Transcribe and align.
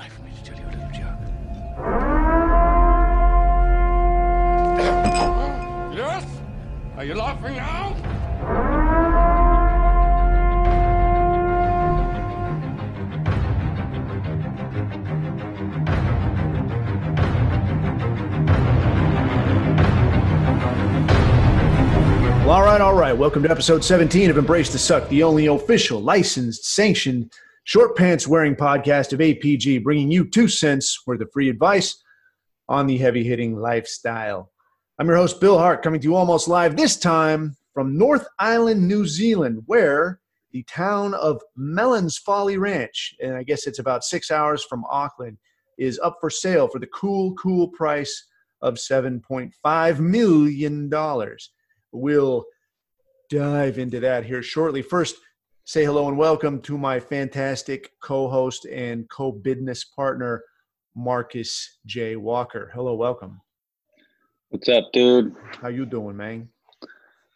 like 0.00 0.10
for 0.12 0.22
me 0.22 0.30
to 0.32 0.50
tell 0.50 0.58
you 0.58 0.64
a 0.64 0.72
little 0.72 0.90
joke? 0.92 1.18
yes? 5.94 6.24
Are 6.96 7.04
you 7.04 7.14
laughing 7.14 7.56
now? 7.56 7.94
All 22.48 22.62
right, 22.62 22.80
all 22.80 22.94
right. 22.94 23.12
Welcome 23.12 23.42
to 23.42 23.50
episode 23.50 23.84
17 23.84 24.30
of 24.30 24.38
Embrace 24.38 24.72
the 24.72 24.78
Suck, 24.78 25.06
the 25.10 25.22
only 25.22 25.46
official, 25.46 26.00
licensed, 26.00 26.64
sanctioned, 26.64 27.30
short 27.70 27.96
pants 27.96 28.26
wearing 28.26 28.56
podcast 28.56 29.12
of 29.12 29.20
APG, 29.20 29.80
bringing 29.84 30.10
you 30.10 30.24
two 30.24 30.48
cents 30.48 31.06
worth 31.06 31.20
of 31.20 31.30
free 31.32 31.48
advice 31.48 32.02
on 32.68 32.88
the 32.88 32.98
heavy 32.98 33.22
hitting 33.22 33.54
lifestyle. 33.54 34.50
I'm 34.98 35.06
your 35.06 35.14
host, 35.14 35.40
Bill 35.40 35.56
Hart, 35.56 35.80
coming 35.80 36.00
to 36.00 36.04
you 36.08 36.16
almost 36.16 36.48
live 36.48 36.76
this 36.76 36.96
time 36.96 37.56
from 37.72 37.96
North 37.96 38.26
Island, 38.40 38.88
New 38.88 39.06
Zealand, 39.06 39.62
where 39.66 40.18
the 40.50 40.64
town 40.64 41.14
of 41.14 41.40
Mellonsfolly 41.56 42.58
Ranch, 42.58 43.14
and 43.22 43.36
I 43.36 43.44
guess 43.44 43.68
it's 43.68 43.78
about 43.78 44.02
six 44.02 44.32
hours 44.32 44.64
from 44.64 44.84
Auckland, 44.90 45.38
is 45.78 46.00
up 46.00 46.16
for 46.20 46.28
sale 46.28 46.66
for 46.66 46.80
the 46.80 46.88
cool, 46.88 47.34
cool 47.34 47.68
price 47.68 48.26
of 48.62 48.74
$7.5 48.74 50.00
million. 50.00 50.90
We'll 51.92 52.44
dive 53.28 53.78
into 53.78 54.00
that 54.00 54.24
here 54.24 54.42
shortly. 54.42 54.82
First, 54.82 55.14
say 55.70 55.84
hello 55.84 56.08
and 56.08 56.18
welcome 56.18 56.60
to 56.60 56.76
my 56.76 56.98
fantastic 56.98 57.92
co-host 58.00 58.64
and 58.64 59.08
co-business 59.08 59.84
partner, 59.84 60.42
Marcus 60.96 61.78
J. 61.86 62.16
Walker. 62.16 62.72
Hello, 62.74 62.96
welcome. 62.96 63.40
What's 64.48 64.68
up, 64.68 64.90
dude? 64.92 65.32
How 65.62 65.68
you 65.68 65.86
doing, 65.86 66.16
man? 66.16 66.48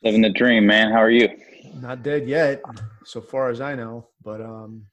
Living 0.02 0.22
the 0.22 0.30
dream, 0.30 0.66
man. 0.66 0.90
How 0.90 0.98
are 0.98 1.12
you? 1.12 1.28
Not 1.76 2.02
dead 2.02 2.26
yet, 2.26 2.60
so 3.04 3.20
far 3.20 3.50
as 3.50 3.60
I 3.60 3.76
know. 3.76 4.08
But 4.24 4.40
um, 4.40 4.84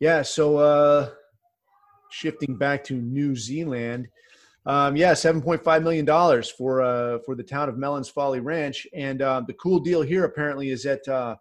yeah. 0.00 0.22
So 0.22 0.56
uh, 0.56 1.10
shifting 2.10 2.56
back 2.56 2.82
to 2.86 2.94
New 2.94 3.36
Zealand, 3.36 4.08
um, 4.66 4.96
yeah, 4.96 5.14
seven 5.14 5.40
point 5.40 5.62
five 5.62 5.84
million 5.84 6.04
dollars 6.04 6.50
for 6.50 6.82
uh, 6.82 7.20
for 7.24 7.36
the 7.36 7.44
town 7.44 7.68
of 7.68 7.76
Mellonsfolly 7.76 8.44
Ranch, 8.44 8.88
and 8.92 9.22
uh, 9.22 9.42
the 9.46 9.54
cool 9.54 9.78
deal 9.78 10.02
here 10.02 10.24
apparently 10.24 10.70
is 10.70 10.82
that 10.82 11.06
uh, 11.06 11.36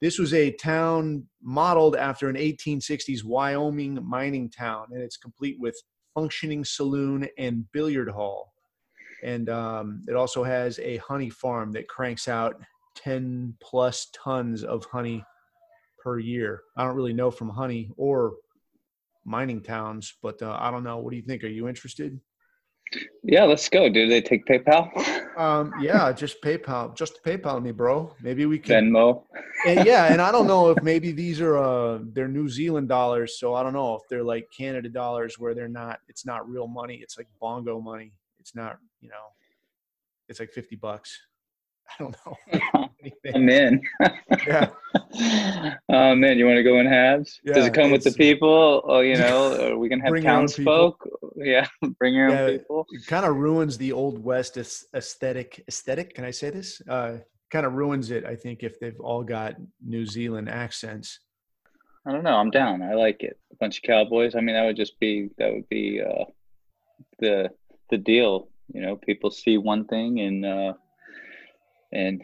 this 0.00 0.18
was 0.18 0.34
a 0.34 0.52
town 0.52 1.26
modeled 1.42 1.96
after 1.96 2.28
an 2.28 2.36
1860s 2.36 3.24
Wyoming 3.24 3.98
mining 4.04 4.50
town, 4.50 4.88
and 4.92 5.02
it's 5.02 5.16
complete 5.16 5.56
with 5.58 5.76
functioning 6.14 6.64
saloon 6.64 7.28
and 7.38 7.70
billiard 7.72 8.08
hall, 8.08 8.52
and 9.22 9.48
um, 9.48 10.02
it 10.08 10.14
also 10.14 10.44
has 10.44 10.78
a 10.80 10.98
honey 10.98 11.30
farm 11.30 11.72
that 11.72 11.88
cranks 11.88 12.28
out 12.28 12.60
10 12.96 13.54
plus 13.62 14.08
tons 14.12 14.64
of 14.64 14.84
honey 14.86 15.24
per 16.02 16.18
year. 16.18 16.62
I 16.76 16.84
don't 16.84 16.96
really 16.96 17.12
know 17.12 17.30
from 17.30 17.48
honey 17.48 17.90
or 17.96 18.34
mining 19.24 19.62
towns, 19.62 20.14
but 20.22 20.40
uh, 20.42 20.56
I 20.58 20.70
don't 20.70 20.84
know. 20.84 20.98
What 20.98 21.10
do 21.10 21.16
you 21.16 21.22
think? 21.22 21.42
Are 21.44 21.48
you 21.48 21.68
interested? 21.68 22.20
Yeah, 23.22 23.44
let's 23.44 23.68
go, 23.68 23.88
Do 23.88 24.08
They 24.08 24.20
take 24.20 24.46
PayPal, 24.46 24.88
Um, 25.36 25.72
yeah, 25.80 26.12
just 26.12 26.40
PayPal, 26.40 26.96
just 26.96 27.22
PayPal 27.24 27.62
me, 27.62 27.72
bro. 27.72 28.14
Maybe 28.22 28.46
we 28.46 28.58
can. 28.58 28.90
Venmo. 28.90 29.24
And 29.66 29.84
yeah, 29.84 30.06
and 30.12 30.22
I 30.22 30.30
don't 30.30 30.46
know 30.46 30.70
if 30.70 30.82
maybe 30.82 31.12
these 31.12 31.40
are 31.40 31.58
uh 31.58 31.98
they're 32.12 32.28
New 32.28 32.48
Zealand 32.48 32.88
dollars, 32.88 33.38
so 33.38 33.54
I 33.54 33.62
don't 33.62 33.72
know 33.72 33.96
if 33.96 34.02
they're 34.08 34.22
like 34.22 34.48
Canada 34.56 34.88
dollars 34.88 35.38
where 35.38 35.54
they're 35.54 35.68
not. 35.68 36.00
It's 36.08 36.24
not 36.24 36.48
real 36.48 36.68
money. 36.68 37.00
It's 37.02 37.18
like 37.18 37.28
bongo 37.40 37.80
money. 37.80 38.12
It's 38.38 38.54
not, 38.54 38.78
you 39.00 39.08
know, 39.08 39.26
it's 40.28 40.40
like 40.40 40.52
fifty 40.52 40.76
bucks. 40.76 41.18
I 41.98 42.02
don't 42.02 42.16
know. 42.26 42.88
I'm 43.34 43.48
in. 43.48 43.82
yeah, 44.46 44.70
oh 45.88 46.14
man, 46.14 46.38
you 46.38 46.46
want 46.46 46.56
to 46.56 46.62
go 46.62 46.78
in 46.78 46.86
halves? 46.86 47.40
Yeah, 47.44 47.54
Does 47.54 47.66
it 47.66 47.74
come 47.74 47.90
with 47.90 48.04
the 48.04 48.12
people? 48.12 48.82
Oh, 48.84 49.00
you 49.00 49.16
know, 49.16 49.52
are 49.52 49.78
we 49.78 49.88
can 49.88 50.00
have 50.00 50.10
Bring 50.10 50.24
your 50.24 50.32
own 50.34 50.46
people. 50.46 50.92
townsfolk. 50.92 51.08
Yeah, 51.36 51.66
bring 51.98 52.14
your 52.14 52.28
Yeah, 52.30 52.44
own 52.46 52.58
people. 52.58 52.86
it 52.90 53.06
kind 53.06 53.24
of 53.26 53.36
ruins 53.36 53.78
the 53.78 53.92
old 53.92 54.22
west 54.22 54.56
aesthetic. 54.56 55.64
Aesthetic? 55.68 56.14
Can 56.14 56.24
I 56.24 56.30
say 56.30 56.50
this? 56.50 56.80
Uh, 56.88 57.18
kind 57.50 57.66
of 57.66 57.74
ruins 57.74 58.10
it. 58.10 58.24
I 58.24 58.34
think 58.36 58.62
if 58.62 58.78
they've 58.80 59.00
all 59.00 59.22
got 59.22 59.54
New 59.84 60.06
Zealand 60.06 60.48
accents. 60.48 61.20
I 62.06 62.12
don't 62.12 62.24
know. 62.24 62.36
I'm 62.36 62.50
down. 62.50 62.82
I 62.82 62.94
like 62.94 63.22
it. 63.22 63.38
A 63.52 63.56
bunch 63.56 63.78
of 63.78 63.82
cowboys. 63.82 64.34
I 64.36 64.40
mean, 64.40 64.54
that 64.54 64.64
would 64.64 64.76
just 64.76 64.98
be 65.00 65.30
that 65.38 65.52
would 65.52 65.68
be 65.68 66.00
uh, 66.02 66.24
the 67.18 67.50
the 67.90 67.98
deal. 67.98 68.48
You 68.72 68.80
know, 68.82 68.96
people 68.96 69.30
see 69.30 69.58
one 69.58 69.84
thing 69.86 70.20
and 70.20 70.44
uh, 70.44 70.72
and 71.92 72.22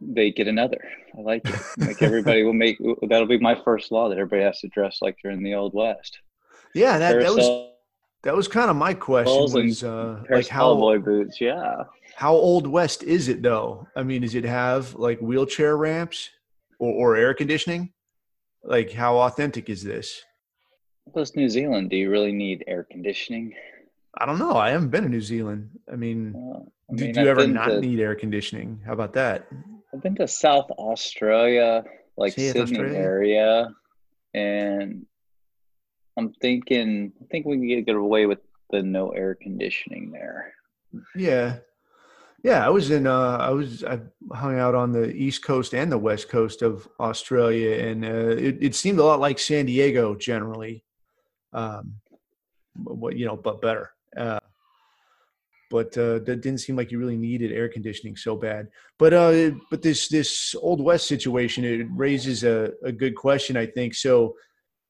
they 0.00 0.30
get 0.30 0.48
another. 0.48 0.80
I 1.16 1.20
like 1.20 1.42
it. 1.44 1.60
Like 1.78 2.02
everybody 2.02 2.42
will 2.42 2.52
make. 2.54 2.78
That'll 3.08 3.26
be 3.26 3.38
my 3.38 3.60
first 3.64 3.92
law 3.92 4.08
that 4.08 4.18
everybody 4.18 4.42
has 4.42 4.60
to 4.60 4.68
dress 4.68 4.98
like 5.02 5.16
they're 5.22 5.32
in 5.32 5.42
the 5.42 5.54
old 5.54 5.74
west. 5.74 6.18
Yeah, 6.74 6.98
that, 6.98 7.20
that 7.20 7.34
was 7.34 7.70
that 8.22 8.36
was 8.36 8.48
kind 8.48 8.70
of 8.70 8.76
my 8.76 8.94
question. 8.94 9.52
Was 9.52 9.82
uh, 9.82 10.22
like 10.30 10.48
how 10.48 10.74
cowboy 10.74 10.98
boots. 10.98 11.40
Yeah. 11.40 11.84
how 12.14 12.34
old 12.34 12.66
west 12.66 13.02
is 13.02 13.28
it 13.28 13.42
though? 13.42 13.86
I 13.96 14.02
mean, 14.02 14.22
does 14.22 14.34
it 14.34 14.44
have 14.44 14.94
like 14.94 15.20
wheelchair 15.20 15.76
ramps 15.76 16.30
or, 16.78 16.92
or 16.92 17.16
air 17.16 17.34
conditioning? 17.34 17.92
Like, 18.62 18.92
how 18.92 19.18
authentic 19.18 19.70
is 19.70 19.82
this? 19.82 20.22
Plus, 21.12 21.34
New 21.34 21.48
Zealand. 21.48 21.90
Do 21.90 21.96
you 21.96 22.10
really 22.10 22.32
need 22.32 22.62
air 22.66 22.86
conditioning? 22.90 23.54
I 24.18 24.26
don't 24.26 24.38
know. 24.38 24.54
I 24.54 24.70
haven't 24.70 24.90
been 24.90 25.04
to 25.04 25.08
New 25.08 25.22
Zealand. 25.22 25.70
I 25.90 25.96
mean, 25.96 26.34
I 26.90 26.94
do, 26.96 27.04
mean, 27.06 27.14
you 27.14 27.20
I've 27.22 27.28
ever 27.28 27.46
not 27.46 27.68
to- 27.68 27.80
need 27.80 28.00
air 28.00 28.14
conditioning? 28.14 28.80
How 28.84 28.92
about 28.92 29.12
that? 29.14 29.46
I've 29.92 30.02
been 30.02 30.14
to 30.16 30.28
South 30.28 30.70
Australia, 30.72 31.84
like 32.16 32.32
Sydney 32.34 32.60
Australia? 32.62 32.98
area, 32.98 33.68
and 34.34 35.04
I'm 36.16 36.32
thinking 36.34 37.12
I 37.20 37.24
think 37.30 37.46
we 37.46 37.56
can 37.56 37.66
get, 37.68 37.86
get 37.86 37.96
away 37.96 38.26
with 38.26 38.38
the 38.70 38.82
no 38.82 39.10
air 39.10 39.34
conditioning 39.34 40.12
there. 40.12 40.52
Yeah. 41.16 41.58
Yeah, 42.42 42.64
I 42.64 42.70
was 42.70 42.90
in 42.90 43.06
uh 43.06 43.36
I 43.40 43.50
was 43.50 43.84
I 43.84 44.00
hung 44.32 44.58
out 44.58 44.74
on 44.74 44.92
the 44.92 45.10
east 45.14 45.44
coast 45.44 45.74
and 45.74 45.90
the 45.92 45.98
west 45.98 46.28
coast 46.28 46.62
of 46.62 46.88
Australia 46.98 47.84
and 47.84 48.04
uh 48.04 48.08
it, 48.36 48.58
it 48.60 48.74
seemed 48.74 48.98
a 48.98 49.04
lot 49.04 49.20
like 49.20 49.38
San 49.38 49.66
Diego 49.66 50.14
generally. 50.14 50.84
Um 51.52 51.94
what 52.82 53.16
you 53.16 53.26
know, 53.26 53.36
but 53.36 53.60
better. 53.60 53.90
Uh 54.16 54.39
but 55.70 55.96
uh 55.96 56.18
that 56.20 56.40
didn't 56.42 56.58
seem 56.58 56.76
like 56.76 56.90
you 56.90 56.98
really 56.98 57.16
needed 57.16 57.52
air 57.52 57.68
conditioning 57.68 58.16
so 58.16 58.36
bad. 58.36 58.68
But 58.98 59.14
uh 59.14 59.50
but 59.70 59.82
this 59.82 60.08
this 60.08 60.54
old 60.60 60.82
west 60.82 61.06
situation 61.06 61.64
it 61.64 61.86
raises 61.94 62.44
a 62.44 62.72
a 62.84 62.92
good 62.92 63.14
question 63.14 63.56
I 63.56 63.66
think. 63.66 63.94
So, 63.94 64.34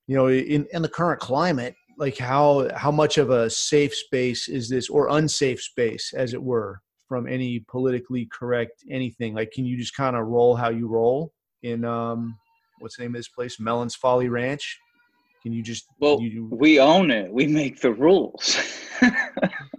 you 0.06 0.16
know, 0.16 0.28
in 0.28 0.66
in 0.72 0.82
the 0.82 0.88
current 0.88 1.20
climate, 1.20 1.74
like 1.98 2.18
how 2.18 2.68
how 2.74 2.90
much 2.90 3.18
of 3.18 3.30
a 3.30 3.48
safe 3.50 3.94
space 3.94 4.48
is 4.48 4.68
this 4.68 4.88
or 4.88 5.08
unsafe 5.08 5.62
space 5.62 6.12
as 6.14 6.34
it 6.34 6.42
were 6.42 6.80
from 7.08 7.28
any 7.28 7.60
politically 7.68 8.28
correct 8.32 8.84
anything 8.88 9.34
like 9.34 9.50
can 9.50 9.64
you 9.64 9.76
just 9.76 9.96
kind 9.96 10.14
of 10.14 10.24
roll 10.28 10.54
how 10.54 10.70
you 10.70 10.86
roll 10.86 11.32
in 11.64 11.84
um 11.84 12.38
what's 12.78 12.96
the 12.96 13.02
name 13.02 13.10
of 13.10 13.18
this 13.18 13.26
place 13.26 13.58
melons 13.58 13.96
folly 13.96 14.28
ranch 14.28 14.78
can 15.42 15.52
you 15.52 15.62
just 15.62 15.86
Well, 15.98 16.20
you, 16.20 16.48
we 16.50 16.80
own 16.80 17.10
it. 17.10 17.32
We 17.32 17.46
make 17.46 17.80
the 17.80 17.92
rules. 17.92 18.58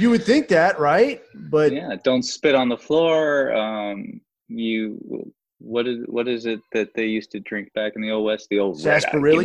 you 0.00 0.10
would 0.10 0.24
think 0.24 0.48
that 0.48 0.78
right 0.78 1.22
but 1.34 1.72
yeah, 1.72 1.96
don't 2.02 2.22
spit 2.22 2.54
on 2.54 2.68
the 2.68 2.76
floor. 2.76 3.54
Um, 3.54 4.20
you 4.48 5.32
what 5.58 5.86
is 5.86 5.98
what 6.06 6.28
is 6.28 6.46
it 6.46 6.60
that 6.72 6.94
they 6.94 7.06
used 7.06 7.30
to 7.32 7.40
drink 7.40 7.72
back 7.74 7.92
in 7.96 8.02
the 8.02 8.10
old 8.10 8.24
west? 8.24 8.48
The 8.50 8.58
old 8.58 8.84
red 8.84 8.96
eye. 8.96 8.98
Sarsaparilla 9.00 9.42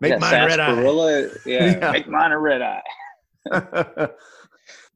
make 0.00 0.10
yeah, 0.12 0.18
mine 0.18 0.46
red 0.46 0.60
eye. 0.60 1.26
Yeah, 1.46 1.78
Yeah. 1.80 1.92
make 1.92 2.08
mine 2.08 2.32
a 2.32 2.38
red 2.38 2.62
eye. 2.62 2.82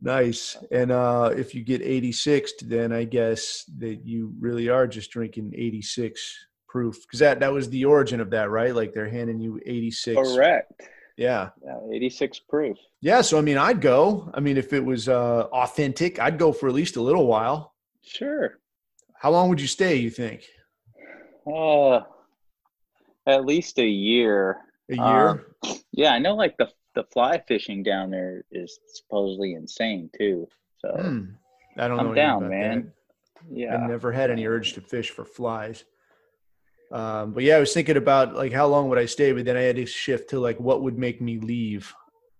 nice 0.02 0.56
and 0.70 0.90
uh 0.90 1.30
if 1.34 1.54
you 1.54 1.62
get 1.62 1.80
86 1.80 2.54
then 2.64 2.92
i 2.92 3.04
guess 3.04 3.64
that 3.78 4.04
you 4.04 4.34
really 4.38 4.68
are 4.68 4.86
just 4.86 5.10
drinking 5.12 5.52
86 5.56 6.46
proof 6.68 7.00
because 7.02 7.20
that 7.20 7.40
that 7.40 7.52
was 7.52 7.70
the 7.70 7.84
origin 7.84 8.20
of 8.20 8.30
that 8.30 8.50
right 8.50 8.74
like 8.74 8.92
they're 8.92 9.08
handing 9.08 9.38
you 9.40 9.60
86 9.64 10.16
Correct. 10.16 10.82
Yeah 11.16 11.50
Yeah, 11.64 11.78
86 11.92 12.38
proof. 12.48 12.76
Yeah, 13.00 13.20
so 13.22 13.38
I 13.38 13.40
mean, 13.40 13.58
I'd 13.58 13.80
go. 13.80 14.30
I 14.34 14.40
mean, 14.40 14.56
if 14.56 14.72
it 14.72 14.84
was 14.84 15.08
uh, 15.08 15.44
authentic, 15.52 16.18
I'd 16.20 16.38
go 16.38 16.52
for 16.52 16.68
at 16.68 16.74
least 16.74 16.96
a 16.96 17.02
little 17.02 17.26
while. 17.26 17.74
Sure. 18.02 18.58
How 19.14 19.30
long 19.30 19.48
would 19.48 19.60
you 19.60 19.66
stay? 19.68 19.96
You 19.96 20.10
think 20.10 20.44
Uh, 21.46 22.00
at 23.26 23.44
least 23.44 23.78
a 23.78 23.86
year. 23.86 24.58
a 24.90 24.96
year? 24.96 25.28
Um, 25.28 25.44
Yeah, 25.92 26.12
I 26.12 26.18
know. 26.18 26.34
Like 26.34 26.56
the 26.56 26.68
the 26.94 27.04
fly 27.04 27.40
fishing 27.48 27.82
down 27.82 28.10
there 28.10 28.44
is 28.50 28.78
supposedly 28.94 29.54
insane 29.54 30.10
too. 30.18 30.46
So 30.78 30.88
Hmm. 31.00 31.24
I 31.78 31.88
don't 31.88 31.96
know. 31.96 32.08
I'm 32.10 32.14
down, 32.14 32.48
man. 32.50 32.92
that. 33.40 33.56
yeah, 33.56 33.74
I've 33.74 33.88
never 33.88 34.12
had 34.12 34.30
any 34.30 34.46
urge 34.46 34.74
to 34.74 34.80
fish 34.82 35.08
for 35.10 35.24
flies. 35.24 35.84
Um, 36.92 37.32
but 37.32 37.42
yeah, 37.42 37.56
I 37.56 37.60
was 37.60 37.72
thinking 37.72 37.96
about 37.96 38.34
like 38.34 38.52
how 38.52 38.66
long 38.66 38.88
would 38.90 38.98
I 38.98 39.06
stay, 39.06 39.32
but 39.32 39.44
then 39.46 39.56
I 39.56 39.62
had 39.62 39.76
to 39.76 39.86
shift 39.86 40.30
to 40.30 40.40
like 40.40 40.60
what 40.60 40.82
would 40.82 40.98
make 40.98 41.20
me 41.20 41.38
leave 41.38 41.92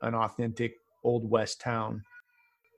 an 0.03 0.15
authentic 0.15 0.75
old 1.03 1.29
west 1.29 1.61
town. 1.61 2.05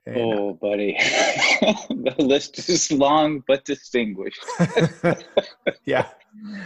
And, 0.05 0.17
Oh, 0.17 0.53
buddy, 0.53 0.95
the 0.99 2.15
list 2.19 2.69
is 2.69 2.91
long 2.91 3.43
but 3.47 3.65
distinguished. 3.65 4.39
yeah, 5.85 6.07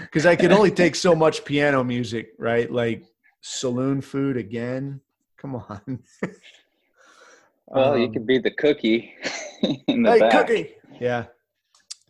because 0.02 0.26
I 0.26 0.36
could 0.36 0.52
only 0.52 0.72
take 0.72 0.96
so 0.96 1.16
much 1.16 1.44
piano 1.46 1.84
music, 1.84 2.34
right? 2.38 2.72
Like 2.72 3.04
saloon 3.42 4.02
food 4.02 4.38
again. 4.38 5.02
Come 5.38 5.56
on. 5.56 6.00
Well, 7.72 7.98
you 7.98 8.08
Um, 8.08 8.14
could 8.14 8.26
be 8.26 8.40
the 8.40 8.50
cookie 8.50 9.14
in 9.88 10.02
the 10.02 10.10
hey, 10.10 10.20
back. 10.20 10.48
cookie. 10.48 10.76
Yeah, 11.00 11.26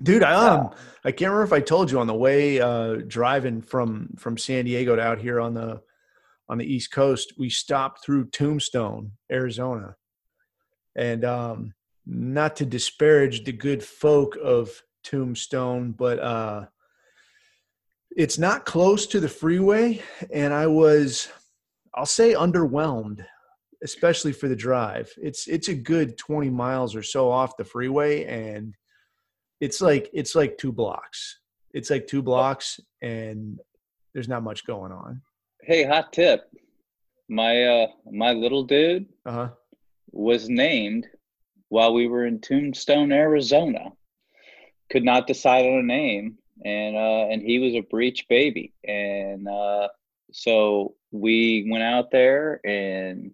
dude. 0.02 0.24
I 0.24 0.34
um, 0.34 0.72
I 1.04 1.12
can't 1.12 1.32
remember 1.32 1.44
if 1.44 1.54
I 1.54 1.62
told 1.62 1.92
you 1.92 2.00
on 2.00 2.08
the 2.08 2.14
way 2.14 2.60
uh, 2.60 2.96
driving 3.08 3.62
from 3.62 4.10
from 4.18 4.38
San 4.38 4.66
Diego 4.66 4.96
to 4.96 5.02
out 5.02 5.20
here 5.20 5.40
on 5.40 5.54
the 5.54 5.82
on 6.48 6.58
the 6.58 6.66
East 6.66 6.92
Coast, 6.92 7.34
we 7.38 7.50
stopped 7.50 8.04
through 8.04 8.30
Tombstone, 8.30 9.12
Arizona, 9.32 9.96
and 10.96 11.24
um, 11.24 11.74
not 12.06 12.56
to 12.58 12.66
disparage 12.66 13.44
the 13.44 13.52
good 13.52 13.84
folk 13.84 14.36
of 14.44 14.82
Tombstone, 15.04 15.92
but 15.92 16.20
uh, 16.20 16.66
it's 18.16 18.40
not 18.40 18.66
close 18.66 19.06
to 19.08 19.20
the 19.20 19.30
freeway, 19.30 20.02
and 20.34 20.54
I 20.54 20.66
was, 20.68 21.30
I'll 21.94 22.06
say, 22.06 22.34
underwhelmed 22.34 23.26
especially 23.84 24.34
for 24.34 24.48
the 24.48 24.56
drive. 24.56 25.12
It's 25.22 25.48
it's 25.48 25.70
a 25.70 25.74
good 25.74 26.18
20 26.18 26.50
miles 26.50 26.96
or 26.96 27.04
so 27.04 27.32
off 27.32 27.58
the 27.58 27.64
freeway 27.64 28.26
and 28.26 28.76
it's 29.60 29.82
like 29.82 30.10
it's 30.14 30.36
like 30.36 30.58
two 30.58 30.72
blocks. 30.72 31.40
It's 31.74 31.90
like 31.90 32.08
two 32.08 32.22
blocks 32.22 32.80
and 33.02 33.60
there's 34.14 34.28
not 34.28 34.44
much 34.44 34.66
going 34.66 34.92
on. 34.92 35.22
Hey, 35.62 35.84
hot 35.84 36.12
tip. 36.14 36.50
My 37.30 37.64
uh 37.66 37.88
my 38.12 38.34
little 38.34 38.64
dude 38.64 39.06
Uh-huh. 39.26 39.50
was 40.12 40.50
named 40.50 41.08
while 41.70 41.94
we 41.94 42.08
were 42.08 42.26
in 42.26 42.40
Tombstone, 42.42 43.12
Arizona. 43.12 43.92
Could 44.90 45.04
not 45.04 45.28
decide 45.28 45.66
on 45.68 45.78
a 45.80 45.84
name, 45.84 46.40
and 46.66 46.96
uh, 46.96 47.28
and 47.30 47.44
he 47.44 47.60
was 47.60 47.76
a 47.76 47.82
breech 47.92 48.26
baby, 48.28 48.74
and 48.84 49.48
uh, 49.48 49.88
so 50.32 50.96
we 51.12 51.68
went 51.70 51.84
out 51.84 52.10
there 52.10 52.60
and 52.66 53.32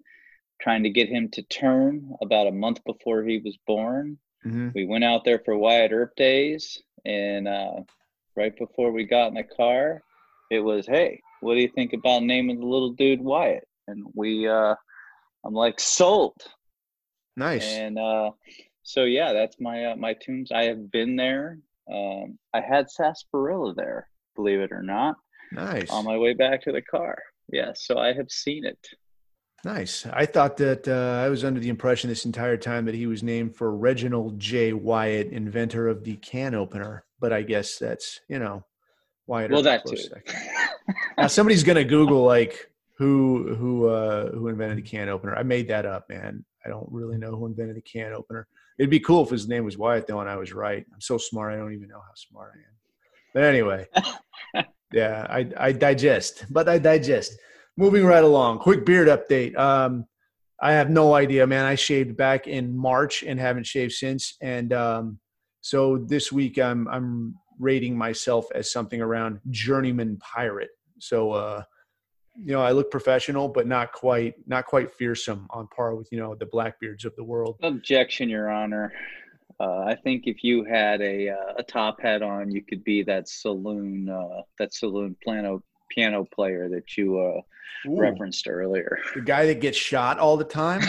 trying 0.60 0.84
to 0.84 0.90
get 0.90 1.08
him 1.08 1.30
to 1.32 1.42
turn 1.44 2.12
about 2.22 2.48
a 2.48 2.52
month 2.52 2.84
before 2.86 3.24
he 3.24 3.38
was 3.38 3.58
born. 3.66 4.18
Hmm 4.46 4.70
We 4.76 4.86
went 4.86 5.04
out 5.04 5.26
there 5.26 5.42
for 5.44 5.58
Wyatt 5.58 5.92
Earp 5.92 6.16
days, 6.16 6.82
and 7.04 7.48
uh, 7.48 7.82
right 8.36 8.56
before 8.58 8.92
we 8.92 9.04
got 9.06 9.28
in 9.28 9.34
the 9.34 9.44
car, 9.44 10.04
it 10.52 10.60
was, 10.60 10.86
"Hey, 10.86 11.22
what 11.42 11.56
do 11.56 11.62
you 11.62 11.70
think 11.70 11.94
about 11.94 12.24
naming 12.24 12.60
the 12.60 12.66
little 12.66 12.92
dude 12.92 13.22
Wyatt?" 13.22 13.68
And 13.88 14.06
we, 14.14 14.48
uh, 14.48 14.76
I'm 15.44 15.54
like, 15.54 15.80
"Sold." 15.80 16.42
Nice. 17.36 17.64
And 17.64 17.98
uh, 18.00 18.32
so 18.84 19.04
yeah, 19.04 19.34
that's 19.34 19.60
my 19.60 19.86
uh, 19.86 19.96
my 19.96 20.14
tombs. 20.14 20.52
I 20.52 20.66
have 20.66 20.92
been 20.92 21.16
there. 21.16 21.60
Um, 21.92 22.38
I 22.54 22.62
had 22.62 22.90
sarsaparilla 22.90 23.74
there, 23.74 24.08
believe 24.36 24.60
it 24.60 24.72
or 24.72 24.82
not, 24.82 25.16
nice. 25.52 25.90
on 25.90 26.06
my 26.06 26.18
way 26.18 26.34
back 26.34 26.64
to 26.64 26.72
the 26.72 26.82
car. 26.82 27.18
Yes, 27.52 27.86
so 27.86 27.98
I 27.98 28.14
have 28.14 28.32
seen 28.32 28.66
it. 28.66 28.80
Nice. 29.66 30.06
I 30.14 30.26
thought 30.26 30.56
that 30.58 30.88
uh, 30.88 31.26
I 31.26 31.28
was 31.28 31.44
under 31.44 31.60
the 31.60 31.70
impression 31.70 32.10
this 32.10 32.26
entire 32.26 32.56
time 32.56 32.86
that 32.86 32.96
he 32.96 33.08
was 33.08 33.24
named 33.24 33.56
for 33.56 33.76
Reginald 33.76 34.40
J. 34.40 34.72
Wyatt, 34.72 35.32
inventor 35.32 35.88
of 35.88 36.04
the 36.04 36.16
can 36.18 36.54
opener, 36.54 37.04
but 37.20 37.34
I 37.34 37.42
guess 37.42 37.78
that's, 37.78 38.22
you 38.30 38.40
know, 38.40 38.64
Wyatt. 39.28 39.52
well, 39.52 39.64
that 39.64 39.84
too. 39.86 39.98
now 41.18 41.28
somebody's 41.28 41.64
gonna 41.64 41.84
Google 41.84 42.24
like 42.24 42.70
who 42.98 43.56
who 43.56 43.88
uh 43.88 44.32
who 44.32 44.48
invented 44.50 44.78
the 44.78 44.84
can 44.84 45.10
opener. 45.10 45.36
I 45.36 45.42
made 45.42 45.68
that 45.70 45.86
up, 45.86 46.08
man. 46.10 46.46
I 46.64 46.70
don't 46.70 46.88
really 46.92 47.18
know 47.18 47.36
who 47.36 47.48
invented 47.48 47.76
the 47.76 47.82
can 47.82 48.14
opener. 48.14 48.48
It'd 48.78 48.92
be 48.92 49.00
cool 49.00 49.24
if 49.24 49.32
his 49.32 49.48
name 49.48 49.66
was 49.66 49.80
Wyatt 49.80 50.06
though, 50.06 50.20
and 50.20 50.30
I 50.30 50.38
was 50.38 50.54
right. 50.54 50.86
I'm 50.94 51.02
so 51.02 51.18
smart, 51.18 51.54
I 51.54 51.58
don't 51.58 51.74
even 51.74 51.88
know 51.88 52.00
how 52.00 52.14
smart 52.16 52.52
I 52.54 52.60
am. 52.60 52.76
But 53.34 53.44
anyway, 53.44 53.88
yeah, 54.94 55.26
I 55.28 55.50
I 55.58 55.72
digest, 55.72 56.46
but 56.52 56.70
I 56.70 56.78
digest. 56.78 57.36
Moving 57.78 58.06
right 58.06 58.24
along, 58.24 58.60
quick 58.60 58.86
beard 58.86 59.08
update. 59.08 59.58
Um, 59.58 60.06
I 60.62 60.72
have 60.72 60.90
no 60.90 61.14
idea, 61.14 61.46
man. 61.46 61.66
I 61.66 61.76
shaved 61.76 62.16
back 62.16 62.48
in 62.48 62.76
March 62.76 63.24
and 63.24 63.40
haven't 63.40 63.66
shaved 63.66 63.92
since, 63.92 64.38
and 64.42 64.72
um, 64.72 65.20
so 65.62 65.98
this 65.98 66.32
week 66.32 66.58
I'm 66.58 66.88
I'm 66.88 67.36
rating 67.60 67.98
myself 67.98 68.46
as 68.56 68.72
something 68.72 69.02
around 69.02 69.40
journeyman 69.50 70.18
pirate. 70.18 70.70
So 71.00 71.32
uh, 71.32 71.64
you 72.38 72.54
know, 72.54 72.62
I 72.62 72.72
look 72.72 72.92
professional, 72.92 73.48
but 73.48 73.68
not 73.68 73.92
quite 73.92 74.36
not 74.48 74.66
quite 74.66 74.92
fearsome 74.92 75.48
on 75.50 75.68
par 75.76 75.96
with 75.96 76.08
you 76.12 76.20
know 76.20 76.36
the 76.36 76.46
Blackbeards 76.46 77.06
of 77.06 77.16
the 77.16 77.24
world. 77.24 77.58
Objection, 77.64 78.30
Your 78.30 78.50
Honor. 78.50 78.94
Uh, 79.60 79.84
I 79.88 79.96
think 79.96 80.24
if 80.28 80.44
you 80.44 80.66
had 80.66 81.02
a 81.02 81.30
uh, 81.30 81.54
a 81.58 81.64
top 81.64 82.02
hat 82.02 82.22
on, 82.22 82.52
you 82.52 82.62
could 82.62 82.84
be 82.84 83.04
that 83.04 83.30
saloon 83.30 84.10
uh, 84.10 84.42
that 84.60 84.74
saloon 84.74 85.16
piano 85.22 85.64
piano 85.96 86.26
player 86.26 86.70
that 86.70 86.98
you 86.98 87.18
uh, 87.20 87.42
referenced 87.88 88.48
earlier. 88.48 89.00
the 89.16 89.22
guy 89.22 89.46
that 89.48 89.62
gets 89.62 89.78
shot 89.78 90.20
all 90.20 90.38
the 90.38 90.44
time. 90.44 90.82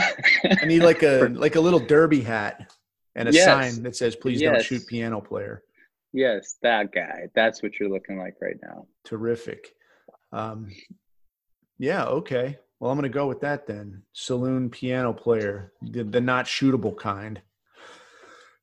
I 0.60 0.64
need 0.66 0.80
like 0.82 1.02
a 1.02 1.28
like 1.32 1.54
a 1.56 1.60
little 1.60 1.80
derby 1.80 2.20
hat 2.20 2.72
and 3.14 3.28
a 3.28 3.32
Yes. 3.32 3.44
sign 3.44 3.82
that 3.84 3.96
says 3.96 4.16
"Please 4.16 4.42
don't 4.42 4.62
shoot 4.62 4.86
piano 4.86 5.20
player." 5.20 5.62
yes, 6.12 6.56
that 6.62 6.92
guy. 6.92 7.28
That's 7.34 7.62
what 7.62 7.78
you're 7.78 7.90
looking 7.90 8.18
like 8.18 8.34
right 8.40 8.56
now. 8.62 8.86
Terrific. 9.04 9.74
Um, 10.32 10.68
yeah. 11.78 12.04
Okay. 12.06 12.58
Well, 12.80 12.90
I'm 12.90 12.98
going 12.98 13.10
to 13.10 13.14
go 13.14 13.26
with 13.26 13.40
that 13.40 13.66
then. 13.66 14.02
Saloon 14.12 14.68
piano 14.70 15.12
player, 15.12 15.72
the, 15.82 16.04
the 16.04 16.20
not 16.20 16.44
shootable 16.46 16.96
kind. 16.96 17.40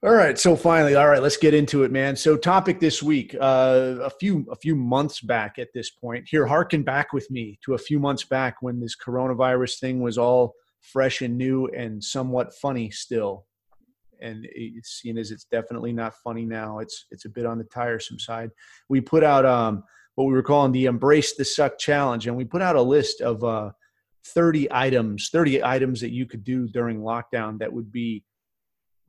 All 0.04 0.12
right. 0.12 0.38
So 0.38 0.58
finally, 0.58 0.96
all 0.96 1.08
right, 1.08 1.22
let's 1.22 1.38
get 1.38 1.54
into 1.54 1.84
it, 1.84 1.92
man. 1.92 2.18
So 2.18 2.36
topic 2.36 2.82
this 2.82 3.02
week, 3.02 3.34
uh, 3.40 3.96
a 4.02 4.10
few 4.10 4.46
a 4.52 4.56
few 4.58 4.76
months 4.76 5.22
back 5.22 5.58
at 5.58 5.70
this 5.74 5.92
point. 5.92 6.28
Here, 6.30 6.46
harken 6.46 6.84
back 6.84 7.14
with 7.14 7.32
me 7.32 7.58
to 7.64 7.76
a 7.76 7.78
few 7.78 8.00
months 8.00 8.26
back 8.26 8.58
when 8.60 8.82
this 8.82 8.98
coronavirus 8.98 9.80
thing 9.80 10.02
was 10.02 10.18
all 10.18 10.56
fresh 10.82 11.22
and 11.22 11.38
new 11.38 11.68
and 11.68 12.04
somewhat 12.04 12.54
funny 12.54 12.92
still. 12.92 13.46
And 14.20 14.46
it's 14.54 15.00
seen 15.00 15.18
as 15.18 15.32
it's 15.32 15.46
definitely 15.46 15.94
not 15.94 16.16
funny 16.22 16.46
now. 16.46 16.80
It's 16.80 17.06
it's 17.10 17.24
a 17.24 17.30
bit 17.30 17.46
on 17.46 17.58
the 17.58 17.64
tiresome 17.64 18.20
side. 18.20 18.52
We 18.90 19.00
put 19.00 19.24
out 19.24 19.46
um, 19.46 19.86
what 20.16 20.26
we 20.26 20.34
were 20.34 20.44
calling 20.44 20.74
the 20.74 20.88
Embrace 20.88 21.36
the 21.38 21.46
Suck 21.46 21.80
Challenge, 21.80 22.28
and 22.28 22.36
we 22.36 22.44
put 22.44 22.62
out 22.62 22.76
a 22.76 22.82
list 22.82 23.22
of 23.22 23.42
uh, 23.46 23.72
30 24.26 24.68
items, 24.70 25.30
30 25.30 25.64
items 25.64 26.02
that 26.02 26.12
you 26.12 26.26
could 26.26 26.44
do 26.44 26.68
during 26.68 27.00
lockdown 27.00 27.58
that 27.60 27.72
would 27.72 27.90
be 27.90 28.26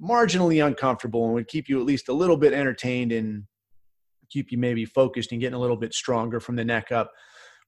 marginally 0.03 0.65
uncomfortable 0.65 1.25
and 1.25 1.35
would 1.35 1.49
keep 1.49 1.69
you 1.69 1.79
at 1.81 1.87
least 1.87 2.09
a 2.09 2.13
little 2.13 2.37
bit 2.37 2.53
entertained 2.53 3.13
and 3.13 3.45
keep 4.31 4.51
you 4.51 4.59
maybe 4.59 4.85
focused 4.85 5.33
and 5.33 5.41
getting 5.41 5.55
a 5.55 5.61
little 5.61 5.77
bit 5.77 5.95
stronger 5.95 6.41
from 6.41 6.57
the 6.57 6.65
neck 6.65 6.91
up 6.91 7.11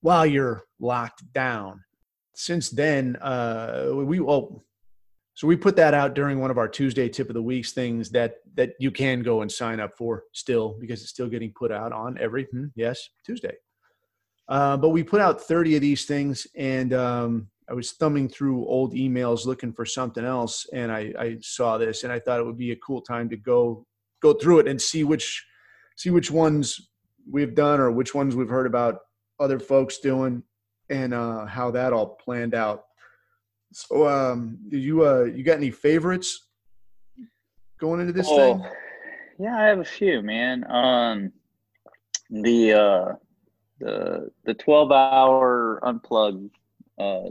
while 0.01 0.27
you're 0.27 0.65
locked 0.81 1.23
down. 1.33 1.83
Since 2.35 2.71
then, 2.71 3.17
uh, 3.17 3.91
we 3.95 4.21
well, 4.21 4.63
so 5.35 5.47
we 5.47 5.57
put 5.57 5.77
that 5.77 5.95
out 5.95 6.15
during 6.15 6.41
one 6.41 6.51
of 6.51 6.59
our 6.59 6.69
Tuesday 6.69 7.09
tip 7.09 7.29
of 7.29 7.35
the 7.35 7.43
weeks 7.43 7.73
things 7.73 8.11
that 8.11 8.37
that 8.55 8.73
you 8.79 8.91
can 8.91 9.23
go 9.23 9.43
and 9.43 9.51
sign 9.51 9.81
up 9.81 9.93
for 9.97 10.25
still 10.33 10.77
because 10.81 11.01
it's 11.01 11.11
still 11.11 11.29
getting 11.29 11.53
put 11.57 11.73
out 11.73 11.93
on 11.93 12.19
every 12.19 12.45
hmm, 12.51 12.67
yes 12.75 13.09
Tuesday. 13.25 13.55
Uh, 14.49 14.77
but 14.77 14.91
we 14.91 15.03
put 15.03 15.21
out 15.21 15.41
30 15.41 15.77
of 15.77 15.83
these 15.83 16.05
things, 16.05 16.47
and 16.57 16.93
um, 16.93 17.49
I 17.69 17.75
was 17.75 17.93
thumbing 17.93 18.29
through 18.29 18.67
old 18.67 18.95
emails 18.95 19.45
looking 19.45 19.73
for 19.73 19.85
something 19.85 20.25
else, 20.25 20.67
and 20.73 20.93
I, 20.93 21.13
I 21.19 21.37
saw 21.41 21.79
this, 21.79 22.05
and 22.05 22.13
I 22.13 22.21
thought 22.21 22.39
it 22.39 22.47
would 22.47 22.59
be 22.59 22.71
a 22.71 22.77
cool 22.77 23.01
time 23.01 23.29
to 23.31 23.37
go 23.37 23.87
go 24.23 24.33
through 24.33 24.61
it 24.61 24.69
and 24.69 24.81
see 24.81 25.05
which 25.05 25.45
see 25.97 26.11
which 26.11 26.31
ones 26.31 26.91
we've 27.31 27.55
done 27.55 27.81
or 27.81 27.91
which 27.91 28.15
ones 28.15 28.37
we've 28.37 28.49
heard 28.49 28.67
about 28.67 29.01
other 29.41 29.59
folks 29.59 29.99
doing, 29.99 30.43
and 30.91 31.13
uh, 31.13 31.45
how 31.47 31.71
that 31.73 31.93
all 31.93 32.17
planned 32.25 32.55
out. 32.55 32.85
So, 33.73 34.07
um, 34.07 34.59
did 34.69 34.83
you 34.83 35.05
uh, 35.05 35.25
you 35.25 35.43
got 35.43 35.57
any 35.57 35.73
favorites 35.73 36.49
going 37.81 38.01
into 38.01 38.13
this 38.13 38.29
thing? 38.29 38.63
Oh, 38.65 38.71
yeah, 39.39 39.59
I 39.59 39.65
have 39.65 39.81
a 39.81 39.85
few, 39.85 40.23
man. 40.23 40.65
Um, 40.71 41.33
the 42.31 42.73
uh, 42.73 43.13
the 43.81 44.31
the 44.45 44.55
twelve 44.55 44.93
hour 44.93 45.81
unplugged. 45.83 46.55
Uh, 46.99 47.31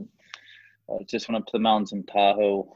uh, 0.89 1.03
just 1.07 1.27
went 1.27 1.41
up 1.41 1.45
to 1.47 1.53
the 1.53 1.59
mountains 1.59 1.93
in 1.93 2.03
Tahoe 2.03 2.75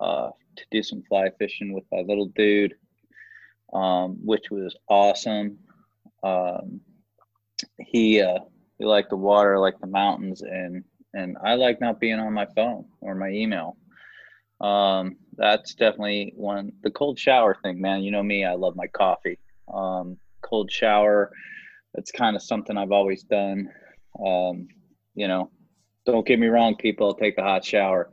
uh, 0.00 0.30
to 0.56 0.64
do 0.70 0.82
some 0.82 1.02
fly 1.02 1.30
fishing 1.38 1.72
with 1.72 1.84
my 1.92 2.00
little 2.00 2.26
dude, 2.26 2.74
um, 3.72 4.18
which 4.24 4.50
was 4.50 4.74
awesome. 4.88 5.58
Um, 6.22 6.80
he 7.78 8.20
uh, 8.20 8.40
he 8.78 8.84
liked 8.84 9.10
the 9.10 9.16
water, 9.16 9.58
liked 9.58 9.80
the 9.80 9.86
mountains, 9.86 10.42
and 10.42 10.84
and 11.14 11.36
I 11.44 11.54
like 11.54 11.80
not 11.80 12.00
being 12.00 12.18
on 12.18 12.32
my 12.32 12.46
phone 12.54 12.86
or 13.00 13.14
my 13.14 13.28
email. 13.28 13.76
Um, 14.60 15.16
that's 15.36 15.74
definitely 15.74 16.32
one. 16.36 16.72
The 16.82 16.90
cold 16.90 17.18
shower 17.18 17.56
thing, 17.62 17.80
man. 17.80 18.02
You 18.02 18.10
know 18.10 18.22
me. 18.22 18.44
I 18.44 18.54
love 18.54 18.76
my 18.76 18.86
coffee. 18.86 19.38
Um, 19.72 20.18
cold 20.42 20.70
shower 20.70 21.32
it's 21.94 22.10
kind 22.10 22.36
of 22.36 22.42
something 22.42 22.76
I've 22.76 22.92
always 22.92 23.22
done. 23.22 23.68
Um, 24.24 24.68
you 25.14 25.28
know, 25.28 25.50
don't 26.10 26.26
get 26.26 26.38
me 26.38 26.46
wrong, 26.46 26.76
people. 26.76 27.08
I'll 27.08 27.14
take 27.14 27.38
a 27.38 27.42
hot 27.42 27.64
shower, 27.64 28.10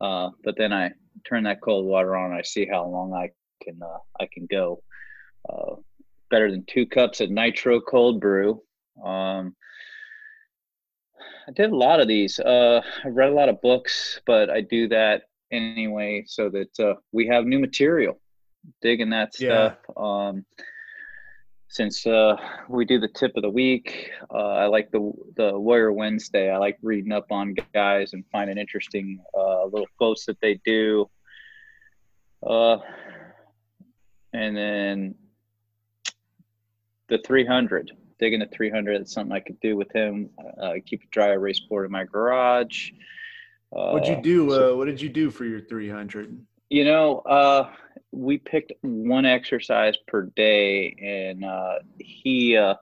uh, 0.00 0.30
but 0.44 0.56
then 0.56 0.72
I 0.72 0.92
turn 1.28 1.44
that 1.44 1.60
cold 1.60 1.86
water 1.86 2.16
on. 2.16 2.32
I 2.32 2.42
see 2.42 2.66
how 2.66 2.86
long 2.86 3.12
I 3.12 3.30
can 3.62 3.80
uh, 3.82 3.98
I 4.18 4.28
can 4.32 4.46
go. 4.46 4.82
Uh, 5.48 5.76
better 6.30 6.50
than 6.50 6.64
two 6.66 6.86
cups 6.86 7.20
of 7.20 7.30
nitro 7.30 7.80
cold 7.80 8.20
brew. 8.20 8.62
Um, 9.04 9.56
I 11.48 11.52
did 11.52 11.70
a 11.70 11.76
lot 11.76 12.00
of 12.00 12.08
these. 12.08 12.38
Uh, 12.38 12.80
I 13.04 13.08
read 13.08 13.30
a 13.30 13.34
lot 13.34 13.48
of 13.48 13.60
books, 13.60 14.20
but 14.26 14.50
I 14.50 14.60
do 14.60 14.88
that 14.88 15.22
anyway 15.50 16.24
so 16.26 16.48
that 16.50 16.78
uh, 16.78 16.94
we 17.12 17.26
have 17.26 17.44
new 17.44 17.58
material. 17.58 18.20
Digging 18.82 19.10
that 19.10 19.34
stuff. 19.34 19.78
Yeah. 19.88 19.94
Um, 19.96 20.44
since 21.70 22.04
uh, 22.04 22.36
we 22.68 22.84
do 22.84 22.98
the 22.98 23.08
tip 23.08 23.36
of 23.36 23.42
the 23.42 23.50
week, 23.50 24.10
uh, 24.34 24.54
I 24.54 24.66
like 24.66 24.90
the 24.90 25.12
the 25.36 25.56
Warrior 25.56 25.92
Wednesday. 25.92 26.50
I 26.50 26.58
like 26.58 26.76
reading 26.82 27.12
up 27.12 27.30
on 27.30 27.54
guys 27.72 28.12
and 28.12 28.24
finding 28.32 28.58
interesting 28.58 29.20
uh, 29.38 29.66
little 29.66 29.86
quotes 29.96 30.26
that 30.26 30.40
they 30.40 30.60
do. 30.64 31.08
Uh, 32.44 32.78
and 34.32 34.56
then 34.56 35.14
the 37.08 37.18
300, 37.24 37.92
digging 38.18 38.40
the 38.40 38.46
300. 38.46 39.00
That's 39.00 39.12
something 39.12 39.32
I 39.32 39.40
could 39.40 39.60
do 39.60 39.76
with 39.76 39.92
him. 39.92 40.30
Uh, 40.60 40.74
keep 40.84 41.02
a 41.04 41.06
dry 41.12 41.30
erase 41.30 41.60
board 41.60 41.86
in 41.86 41.92
my 41.92 42.04
garage. 42.04 42.90
What'd 43.68 44.08
you 44.08 44.20
do? 44.20 44.50
So, 44.50 44.76
what 44.76 44.86
did 44.86 45.00
you 45.00 45.08
do 45.08 45.30
for 45.30 45.44
your 45.44 45.60
300? 45.60 46.36
You 46.70 46.84
know, 46.84 47.70
we 48.12 48.38
picked 48.38 48.72
one 48.82 49.24
exercise 49.24 49.96
per 50.06 50.22
day, 50.22 50.94
and 51.00 51.44
uh, 51.44 51.78
he 51.98 52.56
uh, 52.56 52.74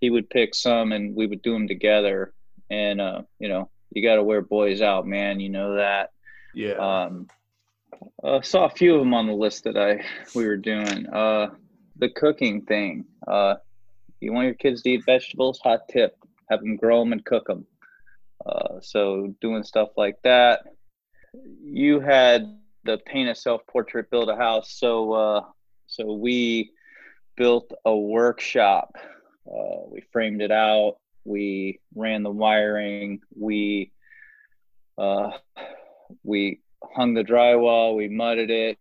he 0.00 0.10
would 0.10 0.28
pick 0.30 0.54
some, 0.54 0.92
and 0.92 1.14
we 1.14 1.26
would 1.26 1.42
do 1.42 1.52
them 1.52 1.68
together. 1.68 2.32
And 2.70 3.00
uh, 3.00 3.22
you 3.38 3.48
know, 3.48 3.70
you 3.90 4.02
got 4.02 4.16
to 4.16 4.22
wear 4.22 4.42
boys 4.42 4.80
out, 4.82 5.06
man. 5.06 5.40
You 5.40 5.50
know 5.50 5.76
that. 5.76 6.10
Yeah. 6.54 6.74
Um, 6.74 7.28
I 8.24 8.40
saw 8.40 8.64
a 8.64 8.70
few 8.70 8.94
of 8.94 9.00
them 9.00 9.14
on 9.14 9.26
the 9.26 9.32
list 9.32 9.64
that 9.64 9.76
I 9.76 10.04
we 10.34 10.46
were 10.46 10.56
doing. 10.56 11.06
Uh, 11.06 11.48
the 11.96 12.08
cooking 12.08 12.62
thing. 12.62 13.04
Uh, 13.26 13.54
you 14.20 14.32
want 14.32 14.46
your 14.46 14.54
kids 14.54 14.82
to 14.82 14.90
eat 14.90 15.04
vegetables? 15.04 15.60
Hot 15.62 15.88
tip: 15.88 16.16
have 16.50 16.60
them 16.60 16.76
grow 16.76 17.00
them 17.00 17.12
and 17.12 17.24
cook 17.24 17.46
them. 17.46 17.66
Uh, 18.44 18.80
so 18.80 19.34
doing 19.40 19.62
stuff 19.62 19.90
like 19.96 20.16
that. 20.24 20.64
You 21.62 22.00
had 22.00 22.58
the 22.84 22.98
paint 22.98 23.28
a 23.28 23.34
self 23.34 23.66
portrait, 23.66 24.10
build 24.10 24.28
a 24.28 24.36
house. 24.36 24.72
So 24.72 25.12
uh, 25.12 25.40
so 25.86 26.12
we 26.12 26.72
built 27.36 27.72
a 27.84 27.96
workshop. 27.96 28.96
Uh, 29.46 29.86
we 29.90 30.02
framed 30.12 30.42
it 30.42 30.50
out. 30.50 30.96
We 31.24 31.80
ran 31.94 32.22
the 32.22 32.30
wiring. 32.30 33.20
We 33.36 33.92
uh, 34.98 35.30
we 36.22 36.60
hung 36.94 37.14
the 37.14 37.24
drywall. 37.24 37.96
We 37.96 38.08
mudded 38.08 38.50
it, 38.50 38.78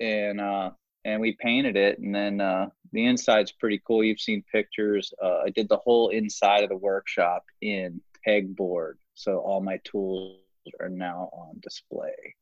and 0.00 0.40
uh, 0.40 0.70
and 1.04 1.20
we 1.20 1.36
painted 1.40 1.76
it. 1.76 1.98
And 1.98 2.14
then 2.14 2.40
uh, 2.40 2.68
the 2.92 3.06
inside's 3.06 3.52
pretty 3.52 3.80
cool. 3.86 4.02
You've 4.04 4.20
seen 4.20 4.42
pictures. 4.50 5.12
Uh, 5.22 5.40
I 5.46 5.50
did 5.50 5.68
the 5.68 5.78
whole 5.78 6.08
inside 6.08 6.62
of 6.62 6.70
the 6.70 6.76
workshop 6.76 7.44
in 7.60 8.00
pegboard, 8.26 8.94
so 9.14 9.38
all 9.38 9.60
my 9.60 9.80
tools 9.84 10.38
are 10.80 10.88
now 10.88 11.30
on 11.32 11.58
display. 11.60 12.34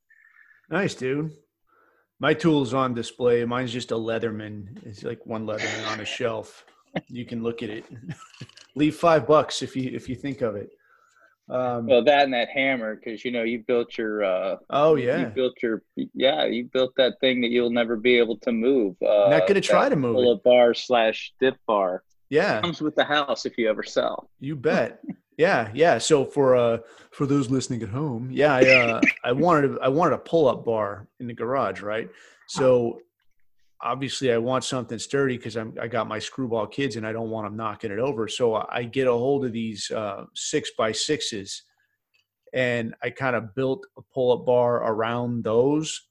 Nice, 0.70 0.94
dude. 0.94 1.32
My 2.20 2.34
tool's 2.34 2.74
on 2.74 2.94
display. 2.94 3.44
Mine's 3.44 3.72
just 3.72 3.92
a 3.92 3.96
Leatherman. 3.96 4.84
It's 4.84 5.02
like 5.02 5.24
one 5.26 5.46
Leatherman 5.46 5.90
on 5.90 6.00
a 6.00 6.04
shelf. 6.04 6.64
You 7.08 7.24
can 7.24 7.42
look 7.42 7.62
at 7.62 7.70
it. 7.70 7.84
Leave 8.76 8.94
five 8.94 9.26
bucks 9.26 9.62
if 9.62 9.74
you 9.74 9.90
if 9.92 10.08
you 10.08 10.14
think 10.14 10.42
of 10.42 10.54
it. 10.56 10.70
Um, 11.48 11.86
well, 11.86 12.04
that 12.04 12.24
and 12.24 12.32
that 12.32 12.48
hammer, 12.48 12.94
because 12.94 13.24
you 13.24 13.32
know 13.32 13.42
you 13.42 13.64
built 13.66 13.98
your. 13.98 14.22
Uh, 14.22 14.56
oh 14.70 14.94
yeah. 14.94 15.20
You 15.20 15.26
built 15.26 15.54
your 15.62 15.82
yeah. 16.14 16.44
You 16.44 16.68
built 16.72 16.92
that 16.96 17.14
thing 17.20 17.40
that 17.40 17.50
you'll 17.50 17.70
never 17.70 17.96
be 17.96 18.18
able 18.18 18.36
to 18.38 18.52
move. 18.52 18.94
Uh, 19.02 19.28
Not 19.30 19.48
gonna 19.48 19.60
try 19.60 19.88
to 19.88 19.96
move 19.96 20.14
pull 20.14 20.32
it. 20.34 20.44
bar 20.44 20.74
slash 20.74 21.32
dip 21.40 21.56
bar. 21.66 22.04
Yeah. 22.28 22.60
Comes 22.60 22.80
with 22.80 22.94
the 22.94 23.04
house 23.04 23.44
if 23.46 23.58
you 23.58 23.68
ever 23.68 23.82
sell. 23.82 24.30
You 24.38 24.54
bet. 24.56 25.00
Yeah, 25.40 25.70
yeah. 25.73 25.97
So 25.97 26.26
for 26.26 26.54
uh 26.54 26.78
for 27.12 27.25
those 27.25 27.49
listening 27.49 27.82
at 27.82 27.88
home, 27.88 28.28
yeah, 28.30 28.54
I 28.54 28.66
uh, 28.66 29.00
I 29.25 29.32
wanted 29.32 29.78
I 29.80 29.88
wanted 29.88 30.12
a 30.16 30.18
pull 30.18 30.47
up 30.47 30.66
bar 30.66 31.09
in 31.18 31.26
the 31.26 31.32
garage, 31.32 31.80
right? 31.80 32.11
So 32.47 33.00
obviously 33.80 34.35
I 34.35 34.37
want 34.37 34.64
something 34.64 34.99
sturdy 34.99 35.38
because 35.38 35.56
I'm 35.56 35.73
I 35.80 35.88
got 35.88 36.06
my 36.06 36.18
screwball 36.18 36.66
kids 36.66 36.97
and 36.97 37.06
I 37.06 37.12
don't 37.12 37.30
want 37.30 37.47
them 37.47 37.56
knocking 37.56 37.90
it 37.90 37.99
over. 37.99 38.28
So 38.28 38.66
I 38.70 38.82
get 38.82 39.06
a 39.06 39.12
hold 39.12 39.47
of 39.47 39.52
these 39.54 39.90
uh, 39.90 40.26
six 40.35 40.73
by 40.76 40.92
sixes, 40.92 41.62
and 42.52 42.94
I 43.02 43.09
kind 43.09 43.35
of 43.35 43.54
built 43.54 43.87
a 43.97 44.02
pull 44.12 44.32
up 44.32 44.44
bar 44.44 44.92
around 44.92 45.42
those. 45.42 46.09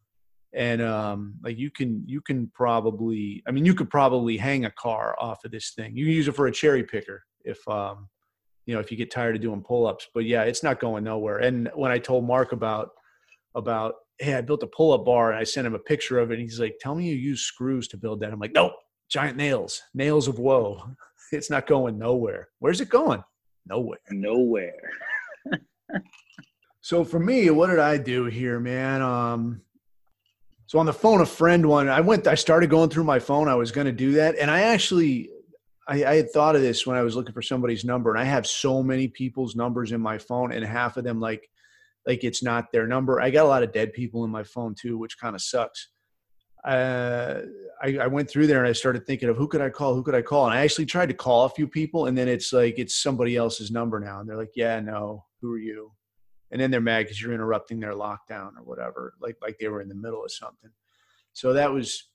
And 0.55 0.81
um, 0.81 1.35
like 1.43 1.59
you 1.59 1.69
can 1.69 2.03
you 2.07 2.21
can 2.21 2.51
probably 2.55 3.43
I 3.47 3.51
mean 3.51 3.65
you 3.65 3.75
could 3.75 3.91
probably 3.91 4.37
hang 4.37 4.65
a 4.65 4.71
car 4.71 5.15
off 5.19 5.45
of 5.45 5.51
this 5.51 5.73
thing. 5.75 5.95
You 5.95 6.05
can 6.05 6.15
use 6.15 6.27
it 6.27 6.35
for 6.35 6.47
a 6.47 6.51
cherry 6.51 6.83
picker 6.83 7.25
if 7.45 7.59
um 7.67 8.09
you 8.69 8.75
know 8.75 8.79
if 8.79 8.91
you 8.91 8.97
get 8.97 9.09
tired 9.09 9.35
of 9.35 9.41
doing 9.41 9.63
pull-ups 9.63 10.09
but 10.13 10.25
yeah 10.25 10.43
it's 10.43 10.61
not 10.61 10.79
going 10.79 11.03
nowhere. 11.03 11.39
And 11.39 11.71
when 11.73 11.91
i 11.91 11.97
told 11.97 12.23
mark 12.23 12.51
about 12.51 12.91
about 13.55 13.95
hey 14.19 14.35
i 14.35 14.41
built 14.41 14.61
a 14.61 14.67
pull-up 14.67 15.05
bar 15.05 15.31
and 15.31 15.39
i 15.39 15.43
sent 15.43 15.65
him 15.65 15.73
a 15.73 15.79
picture 15.79 16.19
of 16.19 16.29
it 16.29 16.35
and 16.35 16.43
he's 16.43 16.59
like 16.59 16.75
tell 16.79 16.93
me 16.93 17.09
you 17.09 17.15
use 17.15 17.41
screws 17.41 17.87
to 17.87 17.97
build 17.97 18.19
that. 18.19 18.31
I'm 18.31 18.39
like 18.39 18.53
nope 18.53 18.73
giant 19.09 19.37
nails 19.37 19.81
nails 19.95 20.27
of 20.27 20.37
woe. 20.37 20.83
It's 21.31 21.51
not 21.51 21.67
going 21.67 21.99
nowhere. 21.99 22.49
Where's 22.57 22.81
it 22.81 22.89
going? 22.89 23.23
Nowhere. 23.67 23.99
Nowhere. 24.09 24.81
So 26.81 27.03
for 27.03 27.19
me 27.19 27.49
what 27.51 27.67
did 27.67 27.79
i 27.79 27.97
do 27.97 28.25
here 28.25 28.59
man? 28.59 29.01
Um 29.01 29.61
so 30.67 30.77
on 30.79 30.85
the 30.85 30.93
phone 30.93 31.21
a 31.21 31.25
friend 31.25 31.65
one 31.65 31.89
i 31.89 32.01
went 32.01 32.27
i 32.27 32.35
started 32.35 32.69
going 32.69 32.89
through 32.91 33.03
my 33.03 33.17
phone 33.17 33.47
i 33.47 33.55
was 33.55 33.71
going 33.71 33.85
to 33.85 33.91
do 34.05 34.11
that 34.13 34.35
and 34.37 34.51
i 34.51 34.61
actually 34.61 35.29
I, 35.89 36.05
I, 36.05 36.15
had 36.17 36.31
thought 36.31 36.55
of 36.55 36.61
this 36.61 36.85
when 36.85 36.95
I 36.95 37.01
was 37.01 37.15
looking 37.15 37.33
for 37.33 37.41
somebody's 37.41 37.83
number, 37.83 38.11
and 38.11 38.19
I 38.19 38.23
have 38.23 38.45
so 38.45 38.83
many 38.83 39.07
people's 39.07 39.55
numbers 39.55 39.91
in 39.91 39.99
my 39.99 40.19
phone, 40.19 40.51
and 40.51 40.63
half 40.63 40.97
of 40.97 41.03
them 41.03 41.19
like 41.19 41.49
like 42.05 42.23
it's 42.23 42.43
not 42.43 42.71
their 42.71 42.87
number. 42.87 43.19
I 43.19 43.31
got 43.31 43.45
a 43.45 43.49
lot 43.49 43.63
of 43.63 43.73
dead 43.73 43.93
people 43.93 44.23
in 44.23 44.29
my 44.29 44.43
phone 44.43 44.75
too, 44.75 44.97
which 44.97 45.19
kind 45.19 45.35
of 45.35 45.41
sucks. 45.41 45.89
Uh, 46.63 47.41
I, 47.81 47.97
I, 47.97 48.07
went 48.07 48.29
through 48.29 48.47
there 48.47 48.59
and 48.59 48.67
I 48.67 48.73
started 48.73 49.07
thinking 49.07 49.29
of 49.29 49.37
who 49.37 49.47
could 49.47 49.61
I 49.61 49.69
call, 49.69 49.95
who 49.95 50.03
could 50.03 50.15
I 50.15 50.21
call, 50.21 50.45
and 50.45 50.53
I 50.53 50.61
actually 50.61 50.85
tried 50.85 51.07
to 51.07 51.15
call 51.15 51.45
a 51.45 51.49
few 51.49 51.67
people, 51.67 52.05
and 52.05 52.17
then 52.17 52.27
it's 52.27 52.53
like 52.53 52.77
it's 52.77 53.01
somebody 53.01 53.35
else's 53.35 53.71
number 53.71 53.99
now, 53.99 54.19
and 54.19 54.29
they're 54.29 54.37
like, 54.37 54.51
"Yeah, 54.55 54.79
no, 54.79 55.25
who 55.41 55.53
are 55.53 55.59
you?" 55.59 55.91
And 56.51 56.61
then 56.61 56.69
they're 56.69 56.81
mad 56.81 57.05
because 57.05 57.21
you're 57.21 57.33
interrupting 57.33 57.79
their 57.79 57.93
lockdown 57.93 58.57
or 58.57 58.63
whatever, 58.63 59.13
like 59.21 59.37
like 59.41 59.57
they 59.59 59.69
were 59.69 59.81
in 59.81 59.89
the 59.89 59.95
middle 59.95 60.23
of 60.23 60.31
something. 60.31 60.69
So 61.33 61.53
that 61.53 61.71
was 61.71 62.09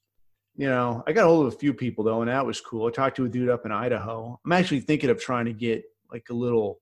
you 0.56 0.68
know, 0.68 1.02
I 1.06 1.12
got 1.12 1.25
a 1.25 1.28
hold 1.28 1.46
of 1.46 1.54
a 1.54 1.56
few 1.56 1.75
people 1.75 2.04
though, 2.04 2.23
and 2.23 2.30
that 2.30 2.46
was 2.46 2.61
cool. 2.61 2.87
I 2.87 2.90
talked 2.90 3.16
to 3.16 3.25
a 3.25 3.28
dude 3.28 3.49
up 3.49 3.66
in 3.66 3.73
Idaho. 3.73 4.38
I'm 4.44 4.52
actually 4.52 4.80
thinking 4.80 5.11
of 5.11 5.20
trying 5.20 5.46
to 5.46 5.52
get 5.52 5.84
like 6.12 6.26
a 6.30 6.34
little, 6.34 6.80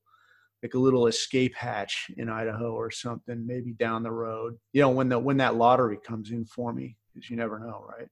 like 0.63 0.75
a 0.75 0.79
little 0.79 1.07
escape 1.07 1.55
hatch 1.55 2.11
in 2.17 2.29
Idaho 2.29 2.73
or 2.73 2.91
something, 2.91 3.47
maybe 3.47 3.73
down 3.73 4.03
the 4.03 4.11
road. 4.11 4.59
You 4.73 4.83
know, 4.83 4.91
when 4.91 5.09
the 5.09 5.19
when 5.19 5.39
that 5.39 5.57
lottery 5.57 5.97
comes 5.97 6.31
in 6.31 6.45
for 6.45 6.73
me, 6.73 6.97
because 7.13 7.31
you 7.31 7.37
never 7.37 7.59
know, 7.59 7.87
right? 7.89 8.09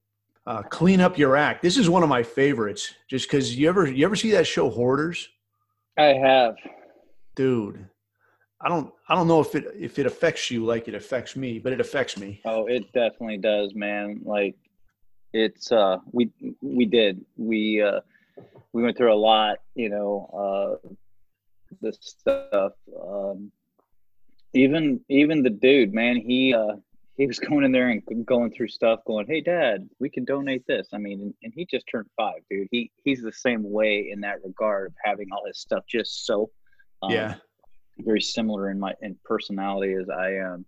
Uh, 0.47 0.63
clean 0.63 1.01
up 1.01 1.19
your 1.19 1.37
act. 1.37 1.63
This 1.63 1.77
is 1.77 1.91
one 1.91 2.03
of 2.03 2.09
my 2.09 2.23
favorites, 2.23 2.95
just 3.09 3.29
because 3.29 3.57
you 3.57 3.69
ever 3.69 3.87
you 3.87 4.05
ever 4.07 4.17
see 4.17 4.31
that 4.31 4.47
show 4.47 4.71
Hoarders? 4.71 5.29
I 5.99 6.15
have, 6.15 6.57
dude. 7.35 7.87
I 8.63 8.69
don't 8.69 8.93
I 9.09 9.15
don't 9.15 9.29
know 9.29 9.41
if 9.41 9.55
it 9.55 9.67
if 9.79 9.99
it 9.99 10.07
affects 10.07 10.51
you 10.51 10.65
like 10.65 10.89
it 10.89 10.95
affects 10.95 11.37
me, 11.37 11.59
but 11.59 11.75
it 11.75 11.81
affects 11.81 12.17
me. 12.17 12.41
Oh, 12.47 12.67
it 12.67 12.91
definitely 12.93 13.39
does, 13.39 13.75
man. 13.75 14.21
Like 14.25 14.57
it's 15.33 15.73
uh 15.73 15.99
we 16.13 16.31
we 16.61 16.87
did. 16.87 17.25
We 17.37 17.83
uh 17.83 18.01
we 18.73 18.83
went 18.83 18.97
through 18.97 19.13
a 19.13 19.15
lot 19.15 19.59
you 19.75 19.89
know 19.89 20.79
uh 20.85 20.89
this 21.81 21.99
stuff 22.01 22.73
um 23.03 23.51
even 24.55 25.01
even 25.09 25.43
the 25.43 25.51
dude 25.51 25.95
man 25.95 26.17
he 26.17 26.55
uh 26.55 26.77
he 27.17 27.27
was 27.27 27.39
going 27.49 27.65
in 27.65 27.73
there 27.73 27.89
and 27.89 28.27
going 28.27 28.51
through 28.53 28.69
stuff 28.69 29.01
going 29.07 29.27
hey 29.27 29.41
dad 29.41 29.89
we 29.99 30.09
can 30.09 30.25
donate 30.25 30.67
this. 30.67 30.89
I 30.93 30.99
mean 30.99 31.21
and, 31.21 31.35
and 31.43 31.53
he 31.55 31.65
just 31.65 31.87
turned 31.91 32.07
five 32.17 32.41
dude. 32.51 32.69
He 32.71 32.91
he's 33.05 33.23
the 33.23 33.33
same 33.33 33.63
way 33.63 34.11
in 34.11 34.21
that 34.21 34.45
regard 34.45 34.89
of 34.89 34.95
having 35.05 35.29
all 35.33 35.47
his 35.47 35.59
stuff 35.59 35.85
just 35.89 36.27
so 36.27 36.51
um, 37.03 37.11
yeah. 37.13 37.37
very 37.99 38.21
similar 38.21 38.71
in 38.71 38.79
my 38.79 38.95
in 39.01 39.17
personality 39.25 39.95
as 39.95 40.09
i 40.11 40.33
am. 40.33 40.65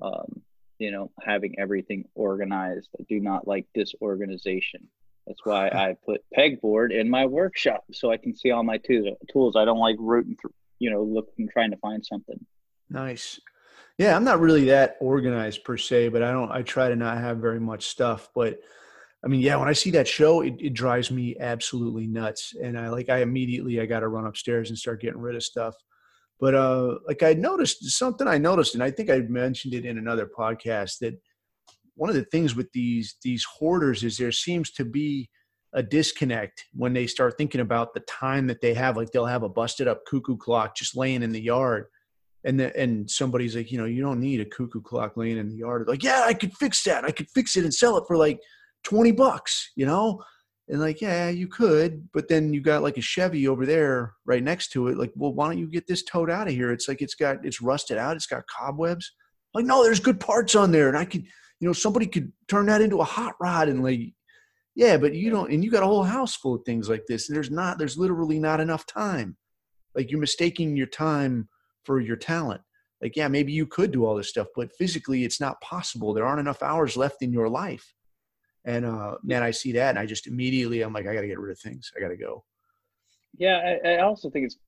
Um 0.00 0.42
you 0.78 0.90
know, 0.90 1.10
having 1.22 1.58
everything 1.58 2.04
organized. 2.14 2.88
I 2.98 3.04
do 3.08 3.20
not 3.20 3.46
like 3.46 3.66
disorganization. 3.74 4.88
That's 5.26 5.44
why 5.44 5.68
I 5.72 5.96
put 6.04 6.24
pegboard 6.36 6.92
in 6.92 7.08
my 7.08 7.26
workshop 7.26 7.84
so 7.92 8.10
I 8.10 8.16
can 8.16 8.34
see 8.34 8.50
all 8.50 8.62
my 8.62 8.78
tools. 8.78 9.56
I 9.56 9.64
don't 9.64 9.78
like 9.78 9.96
rooting 9.98 10.36
through, 10.40 10.54
you 10.78 10.90
know, 10.90 11.02
looking, 11.02 11.48
trying 11.48 11.70
to 11.70 11.76
find 11.78 12.04
something. 12.04 12.44
Nice. 12.90 13.40
Yeah, 13.98 14.14
I'm 14.14 14.24
not 14.24 14.40
really 14.40 14.66
that 14.66 14.96
organized 15.00 15.64
per 15.64 15.76
se, 15.76 16.08
but 16.08 16.22
I 16.22 16.30
don't, 16.30 16.52
I 16.52 16.62
try 16.62 16.88
to 16.88 16.96
not 16.96 17.18
have 17.18 17.38
very 17.38 17.58
much 17.58 17.88
stuff. 17.88 18.28
But 18.32 18.60
I 19.24 19.26
mean, 19.26 19.40
yeah, 19.40 19.56
when 19.56 19.68
I 19.68 19.72
see 19.72 19.90
that 19.90 20.06
show, 20.06 20.42
it, 20.42 20.54
it 20.60 20.74
drives 20.74 21.10
me 21.10 21.36
absolutely 21.40 22.06
nuts. 22.06 22.54
And 22.62 22.78
I 22.78 22.88
like, 22.90 23.08
I 23.08 23.18
immediately, 23.18 23.80
I 23.80 23.86
got 23.86 24.00
to 24.00 24.08
run 24.08 24.26
upstairs 24.26 24.70
and 24.70 24.78
start 24.78 25.00
getting 25.00 25.20
rid 25.20 25.34
of 25.34 25.42
stuff. 25.42 25.74
But 26.40 26.54
uh, 26.54 26.96
like 27.06 27.22
I 27.22 27.34
noticed 27.34 27.84
something 27.90 28.28
I 28.28 28.38
noticed, 28.38 28.74
and 28.74 28.82
I 28.82 28.90
think 28.90 29.10
I 29.10 29.20
mentioned 29.20 29.74
it 29.74 29.84
in 29.84 29.98
another 29.98 30.28
podcast 30.38 30.98
that 31.00 31.20
one 31.94 32.08
of 32.08 32.16
the 32.16 32.24
things 32.24 32.54
with 32.54 32.70
these 32.72 33.16
these 33.22 33.44
hoarders 33.44 34.04
is 34.04 34.16
there 34.16 34.32
seems 34.32 34.70
to 34.72 34.84
be 34.84 35.28
a 35.74 35.82
disconnect 35.82 36.64
when 36.72 36.92
they 36.92 37.06
start 37.06 37.36
thinking 37.36 37.60
about 37.60 37.92
the 37.92 38.00
time 38.00 38.46
that 38.46 38.60
they 38.60 38.72
have. 38.74 38.96
Like 38.96 39.10
they'll 39.10 39.26
have 39.26 39.42
a 39.42 39.48
busted 39.48 39.88
up 39.88 40.02
cuckoo 40.06 40.36
clock 40.36 40.76
just 40.76 40.96
laying 40.96 41.22
in 41.22 41.32
the 41.32 41.42
yard, 41.42 41.86
and 42.44 42.58
the, 42.58 42.74
and 42.76 43.10
somebody's 43.10 43.56
like, 43.56 43.72
you 43.72 43.78
know, 43.78 43.84
you 43.84 44.00
don't 44.00 44.20
need 44.20 44.40
a 44.40 44.44
cuckoo 44.44 44.80
clock 44.80 45.16
laying 45.16 45.38
in 45.38 45.48
the 45.48 45.56
yard. 45.56 45.86
Like, 45.88 46.04
yeah, 46.04 46.22
I 46.24 46.34
could 46.34 46.54
fix 46.54 46.82
that. 46.84 47.04
I 47.04 47.10
could 47.10 47.28
fix 47.30 47.56
it 47.56 47.64
and 47.64 47.74
sell 47.74 47.96
it 47.96 48.04
for 48.06 48.16
like 48.16 48.38
20 48.84 49.12
bucks, 49.12 49.72
you 49.76 49.86
know? 49.86 50.22
And 50.70 50.80
like, 50.80 51.00
yeah, 51.00 51.30
you 51.30 51.48
could, 51.48 52.08
but 52.12 52.28
then 52.28 52.52
you 52.52 52.60
got 52.60 52.82
like 52.82 52.98
a 52.98 53.02
Chevy 53.02 53.48
over 53.48 53.64
there 53.64 54.14
right 54.26 54.42
next 54.42 54.68
to 54.72 54.88
it. 54.88 54.98
Like, 54.98 55.12
well, 55.16 55.32
why 55.32 55.46
don't 55.46 55.58
you 55.58 55.66
get 55.66 55.86
this 55.86 56.02
towed 56.02 56.30
out 56.30 56.46
of 56.46 56.52
here? 56.52 56.72
It's 56.72 56.88
like 56.88 57.00
it's 57.00 57.14
got 57.14 57.44
it's 57.44 57.62
rusted 57.62 57.96
out, 57.96 58.16
it's 58.16 58.26
got 58.26 58.46
cobwebs. 58.46 59.12
Like, 59.54 59.64
no, 59.64 59.82
there's 59.82 60.00
good 60.00 60.20
parts 60.20 60.54
on 60.54 60.70
there, 60.70 60.88
and 60.88 60.96
I 60.96 61.06
could, 61.06 61.22
you 61.60 61.66
know, 61.66 61.72
somebody 61.72 62.06
could 62.06 62.32
turn 62.48 62.66
that 62.66 62.82
into 62.82 63.00
a 63.00 63.04
hot 63.04 63.34
rod 63.40 63.68
and 63.68 63.82
like, 63.82 64.12
yeah, 64.74 64.98
but 64.98 65.14
you 65.14 65.30
don't, 65.30 65.50
and 65.50 65.64
you 65.64 65.70
got 65.70 65.82
a 65.82 65.86
whole 65.86 66.04
house 66.04 66.36
full 66.36 66.54
of 66.54 66.62
things 66.66 66.88
like 66.88 67.04
this, 67.08 67.28
and 67.28 67.36
there's 67.36 67.50
not, 67.50 67.78
there's 67.78 67.96
literally 67.96 68.38
not 68.38 68.60
enough 68.60 68.84
time. 68.84 69.36
Like 69.94 70.10
you're 70.10 70.20
mistaking 70.20 70.76
your 70.76 70.86
time 70.86 71.48
for 71.84 71.98
your 71.98 72.16
talent. 72.16 72.60
Like, 73.00 73.16
yeah, 73.16 73.28
maybe 73.28 73.52
you 73.52 73.66
could 73.66 73.90
do 73.90 74.04
all 74.04 74.16
this 74.16 74.28
stuff, 74.28 74.48
but 74.54 74.70
physically 74.76 75.24
it's 75.24 75.40
not 75.40 75.60
possible. 75.60 76.12
There 76.12 76.26
aren't 76.26 76.40
enough 76.40 76.62
hours 76.62 76.96
left 76.96 77.22
in 77.22 77.32
your 77.32 77.48
life. 77.48 77.94
And 78.68 78.84
uh, 78.84 79.16
man, 79.22 79.42
I 79.42 79.50
see 79.50 79.72
that, 79.72 79.88
and 79.88 79.98
I 79.98 80.04
just 80.04 80.26
immediately 80.26 80.82
I'm 80.82 80.92
like, 80.92 81.06
I 81.06 81.14
got 81.14 81.22
to 81.22 81.26
get 81.26 81.38
rid 81.38 81.50
of 81.52 81.58
things. 81.58 81.90
I 81.96 82.00
got 82.00 82.08
to 82.08 82.18
go. 82.18 82.44
Yeah, 83.38 83.78
I, 83.82 83.88
I 83.94 83.98
also 84.00 84.28
think 84.28 84.44
it's 84.44 84.58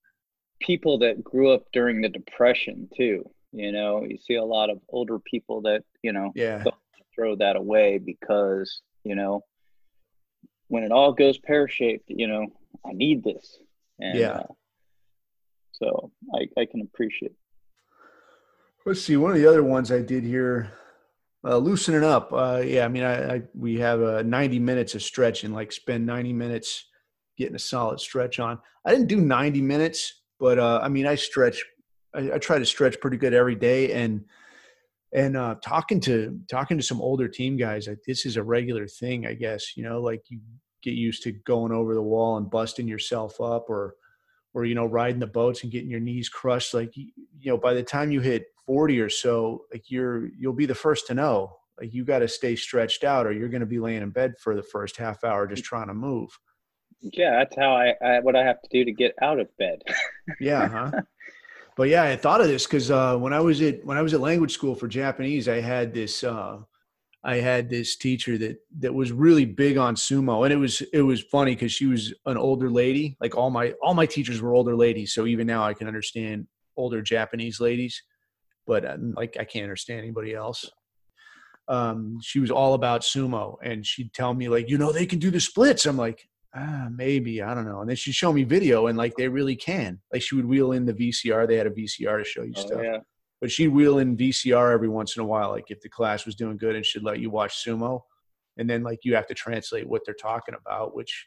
people 0.59 0.99
that 1.01 1.23
grew 1.23 1.53
up 1.53 1.65
during 1.75 2.01
the 2.01 2.09
depression 2.09 2.89
too. 2.97 3.29
You 3.53 3.73
know, 3.73 4.05
you 4.09 4.17
see 4.17 4.37
a 4.37 4.45
lot 4.45 4.71
of 4.71 4.81
older 4.89 5.19
people 5.19 5.61
that 5.63 5.83
you 6.03 6.15
know 6.15 6.33
Yeah. 6.35 6.65
throw 7.15 7.37
that 7.37 7.57
away 7.57 7.99
because 7.99 8.81
you 9.05 9.17
know 9.17 9.45
when 10.69 10.83
it 10.83 10.93
all 10.93 11.13
goes 11.13 11.37
pear 11.37 11.69
shaped, 11.69 12.05
you 12.09 12.27
know, 12.27 12.47
I 12.87 12.93
need 12.93 13.23
this. 13.23 13.59
And, 13.99 14.19
Yeah. 14.19 14.31
Uh, 14.31 14.47
so 15.73 16.13
I, 16.33 16.47
I 16.61 16.65
can 16.65 16.81
appreciate. 16.83 17.33
Let's 18.87 19.03
see. 19.03 19.17
One 19.17 19.33
of 19.33 19.37
the 19.37 19.47
other 19.47 19.65
ones 19.65 19.91
I 19.91 20.01
did 20.01 20.23
here, 20.25 20.71
uh, 21.45 21.57
loosening 21.57 22.05
up. 22.05 22.33
Uh, 22.33 22.63
yeah, 22.65 22.85
I 22.85 22.89
mean, 22.89 23.03
I, 23.03 23.35
I 23.35 23.43
we 23.55 23.79
have 23.79 24.03
uh, 24.03 24.23
90 24.23 24.59
minutes 24.59 24.95
of 24.95 25.03
stretching. 25.03 25.53
Like 25.53 25.73
spend 25.73 26.07
90 26.07 26.33
minutes 26.33 26.87
getting 27.39 27.55
a 27.55 27.61
solid 27.61 28.01
stretch 28.01 28.39
on. 28.39 28.59
I 28.85 28.91
didn't 28.91 29.09
do 29.09 29.21
90 29.21 29.63
minutes, 29.63 30.23
but 30.39 30.59
uh, 30.59 30.81
I 30.83 30.89
mean, 30.89 31.07
I 31.07 31.15
stretch. 31.15 31.65
I, 32.15 32.33
I 32.33 32.39
try 32.39 32.59
to 32.59 32.67
stretch 32.67 33.01
pretty 33.01 33.17
good 33.17 33.35
every 33.35 33.55
day, 33.55 33.93
and 33.93 34.25
and 35.13 35.37
uh, 35.37 35.57
talking 35.65 36.01
to 36.01 36.39
talking 36.51 36.77
to 36.77 36.85
some 36.85 37.01
older 37.01 37.29
team 37.29 37.57
guys, 37.57 37.89
like 37.89 38.03
this 38.07 38.27
is 38.27 38.37
a 38.37 38.43
regular 38.43 38.87
thing, 38.87 39.27
I 39.27 39.35
guess. 39.35 39.77
You 39.77 39.85
know, 39.85 40.01
like 40.01 40.25
you 40.29 40.41
get 40.83 40.95
used 40.95 41.23
to 41.25 41.33
going 41.33 41.73
over 41.73 41.95
the 41.95 42.03
wall 42.03 42.37
and 42.37 42.51
busting 42.51 42.89
yourself 42.89 43.41
up, 43.41 43.71
or 43.71 43.95
or 44.53 44.65
you 44.65 44.75
know 44.75 44.87
riding 44.87 45.21
the 45.21 45.27
boats 45.27 45.63
and 45.63 45.73
getting 45.73 45.91
your 45.91 46.01
knees 46.01 46.29
crushed 46.29 46.75
like 46.75 46.97
you 46.97 47.13
know 47.45 47.57
by 47.57 47.73
the 47.75 47.83
time 47.83 48.11
you 48.11 48.21
hit 48.21 48.47
40 48.71 49.01
or 49.01 49.09
so 49.09 49.65
like 49.73 49.91
you're 49.91 50.29
you'll 50.39 50.53
be 50.53 50.65
the 50.65 50.77
first 50.77 51.09
to 51.09 51.15
know. 51.15 51.57
Like 51.81 51.93
you 51.93 52.05
got 52.05 52.21
to 52.21 52.29
stay 52.29 52.55
stretched 52.55 53.03
out 53.03 53.27
or 53.27 53.33
you're 53.33 53.49
going 53.49 53.63
to 53.63 53.67
be 53.67 53.81
laying 53.81 54.01
in 54.01 54.11
bed 54.11 54.35
for 54.39 54.55
the 54.55 54.63
first 54.63 54.97
half 54.97 55.25
hour 55.25 55.49
just 55.49 55.65
trying 55.65 55.89
to 55.89 55.95
move. 55.95 56.31
Yeah, 57.01 57.41
that's 57.41 57.57
how 57.57 57.75
I, 57.75 57.95
I 58.01 58.21
what 58.21 58.37
I 58.37 58.45
have 58.45 58.63
to 58.63 58.69
do 58.71 58.85
to 58.85 58.93
get 58.93 59.17
out 59.23 59.41
of 59.41 59.49
bed. 59.57 59.83
yeah 60.41 60.69
huh? 60.69 60.93
But 61.77 61.89
yeah 61.89 62.05
i 62.05 62.15
thought 62.15 62.41
of 62.41 62.47
this 62.47 62.65
because 62.65 62.93
uh, 62.93 63.17
when 63.17 63.33
i 63.33 63.41
was 63.41 63.61
at 63.61 63.85
when 63.85 63.97
i 63.99 64.03
was 64.03 64.15
at 64.15 64.21
language 64.21 64.53
school 64.53 64.77
for 64.77 64.87
japanese 64.87 65.49
i 65.49 65.61
had 65.61 65.93
this 65.93 66.23
uh, 66.23 66.59
i 67.25 67.37
had 67.37 67.69
this 67.69 67.97
teacher 67.97 68.39
that 68.39 68.59
that 68.79 68.95
was 68.95 69.11
really 69.11 69.47
big 69.47 69.79
on 69.79 69.97
sumo. 69.97 70.45
And 70.45 70.53
it 70.53 70.59
was 70.59 70.81
it 70.93 71.03
was 71.03 71.21
funny 71.23 71.57
because 71.57 71.73
she 71.73 71.87
was 71.87 72.15
an 72.27 72.37
older 72.37 72.71
lady. 72.71 73.17
Like 73.21 73.37
all 73.37 73.51
my 73.51 73.73
all 73.83 73.95
my 73.95 74.07
teachers 74.07 74.41
were 74.41 74.55
older 74.55 74.77
ladies. 74.77 75.13
So 75.13 75.27
even 75.27 75.49
now 75.49 75.65
i 75.65 75.75
can 75.75 75.89
understand 75.89 76.47
older 76.77 77.03
japanese 77.03 77.59
ladies 77.59 78.01
but 78.67 78.85
uh, 78.85 78.97
like 79.17 79.37
i 79.39 79.45
can't 79.45 79.65
understand 79.65 80.01
anybody 80.01 80.35
else 80.35 80.69
um, 81.69 82.19
she 82.21 82.41
was 82.41 82.51
all 82.51 82.75
about 82.75 83.03
sumo 83.03 83.57
and 83.63 83.87
she'd 83.87 84.13
tell 84.13 84.35
me 84.35 84.49
like 84.49 84.69
you 84.69 84.77
know 84.77 84.91
they 84.93 85.07
can 85.07 85.19
do 85.21 85.31
the 85.31 85.41
splits 85.41 85.87
i'm 85.87 85.97
like 85.97 86.29
ah, 86.55 86.89
maybe 86.91 87.43
I 87.43 87.55
don't 87.55 87.65
know. 87.67 87.81
And 87.81 87.89
then 87.89 87.97
she'd 87.97 88.15
show 88.15 88.33
me 88.33 88.45
video, 88.45 88.87
and 88.89 88.99
like 88.99 89.15
they 89.17 89.29
really 89.29 89.57
can. 89.57 90.01
Like 90.13 90.23
she 90.23 90.35
would 90.35 90.47
wheel 90.47 90.73
in 90.73 90.85
the 90.85 90.93
VCR. 90.95 91.47
They 91.47 91.57
had 91.57 91.67
a 91.67 91.71
VCR 91.71 92.19
to 92.19 92.25
show 92.25 92.43
you 92.43 92.53
Oh, 92.57 92.61
stuff. 92.61 92.81
yeah. 92.83 92.99
But 93.41 93.51
she'd 93.51 93.69
wheel 93.69 93.99
in 93.99 94.17
VCR 94.17 94.73
every 94.73 94.89
once 94.89 95.17
in 95.17 95.23
a 95.23 95.27
while, 95.27 95.51
like 95.51 95.71
if 95.71 95.81
the 95.81 95.89
class 95.89 96.27
was 96.27 96.35
doing 96.35 96.57
good, 96.59 96.77
and 96.77 96.85
she'd 96.85 97.03
let 97.03 97.21
you 97.21 97.31
watch 97.31 97.65
sumo, 97.65 98.01
and 98.59 98.69
then 98.69 98.83
like 98.83 98.99
you 99.05 99.15
have 99.15 99.27
to 99.29 99.35
translate 99.35 99.89
what 99.89 100.03
they're 100.05 100.15
talking 100.15 100.55
about, 100.55 100.95
which 100.95 101.27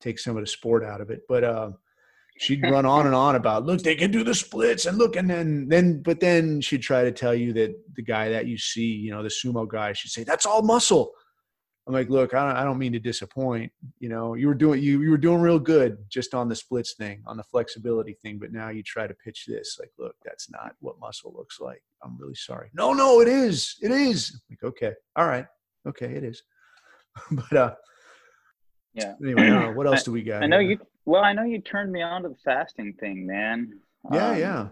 takes 0.00 0.24
some 0.24 0.36
of 0.36 0.42
the 0.42 0.46
sport 0.50 0.84
out 0.84 1.00
of 1.00 1.10
it. 1.10 1.20
But 1.28 1.44
um, 1.44 1.76
she'd 2.40 2.62
run 2.62 2.86
on 2.86 3.04
and 3.06 3.14
on 3.14 3.36
about 3.36 3.66
look 3.66 3.82
they 3.82 3.94
can 3.94 4.10
do 4.10 4.24
the 4.24 4.34
splits 4.34 4.86
and 4.86 4.96
look 4.96 5.14
and 5.16 5.28
then 5.28 5.68
then 5.68 6.00
but 6.02 6.18
then 6.20 6.58
she'd 6.60 6.80
try 6.82 7.04
to 7.04 7.12
tell 7.12 7.34
you 7.34 7.52
that 7.52 7.70
the 7.96 8.02
guy 8.02 8.30
that 8.30 8.46
you 8.46 8.56
see 8.56 8.86
you 8.86 9.10
know 9.10 9.22
the 9.22 9.28
sumo 9.28 9.68
guy 9.68 9.92
she'd 9.92 10.08
say 10.08 10.24
that's 10.24 10.46
all 10.46 10.62
muscle 10.62 11.12
i'm 11.86 11.92
like 11.92 12.08
look 12.08 12.32
i 12.32 12.46
don't, 12.46 12.56
I 12.56 12.64
don't 12.64 12.78
mean 12.78 12.92
to 12.94 12.98
disappoint 12.98 13.70
you 13.98 14.08
know 14.08 14.34
you 14.34 14.46
were 14.46 14.54
doing 14.54 14.82
you, 14.82 15.02
you 15.02 15.10
were 15.10 15.18
doing 15.18 15.40
real 15.42 15.58
good 15.58 15.98
just 16.08 16.32
on 16.32 16.48
the 16.48 16.56
splits 16.56 16.94
thing 16.94 17.22
on 17.26 17.36
the 17.36 17.42
flexibility 17.44 18.14
thing 18.22 18.38
but 18.38 18.52
now 18.52 18.70
you 18.70 18.82
try 18.82 19.06
to 19.06 19.14
pitch 19.14 19.44
this 19.46 19.76
like 19.78 19.90
look 19.98 20.16
that's 20.24 20.50
not 20.50 20.74
what 20.80 20.98
muscle 20.98 21.34
looks 21.36 21.60
like 21.60 21.82
i'm 22.02 22.16
really 22.18 22.34
sorry 22.34 22.70
no 22.72 22.94
no 22.94 23.20
it 23.20 23.28
is 23.28 23.76
it 23.82 23.90
is 23.90 24.40
like 24.48 24.62
okay 24.64 24.92
all 25.16 25.26
right 25.26 25.46
okay 25.86 26.10
it 26.14 26.24
is 26.24 26.42
but 27.32 27.52
uh 27.52 27.74
Yeah. 28.94 29.14
anyway 29.22 29.48
I 29.50 29.68
what 29.68 29.86
else 29.86 30.04
do 30.04 30.12
we 30.12 30.22
got 30.22 30.42
I 30.42 30.46
know 30.46 30.58
here? 30.60 30.70
you. 30.70 30.78
Well, 31.04 31.22
I 31.24 31.32
know 31.32 31.44
you 31.44 31.60
turned 31.60 31.92
me 31.92 32.02
on 32.02 32.22
to 32.22 32.28
the 32.30 32.36
fasting 32.44 32.94
thing, 32.94 33.26
man. 33.26 33.80
yeah 34.10 34.32
Um, 34.32 34.36
yeah 34.36 34.68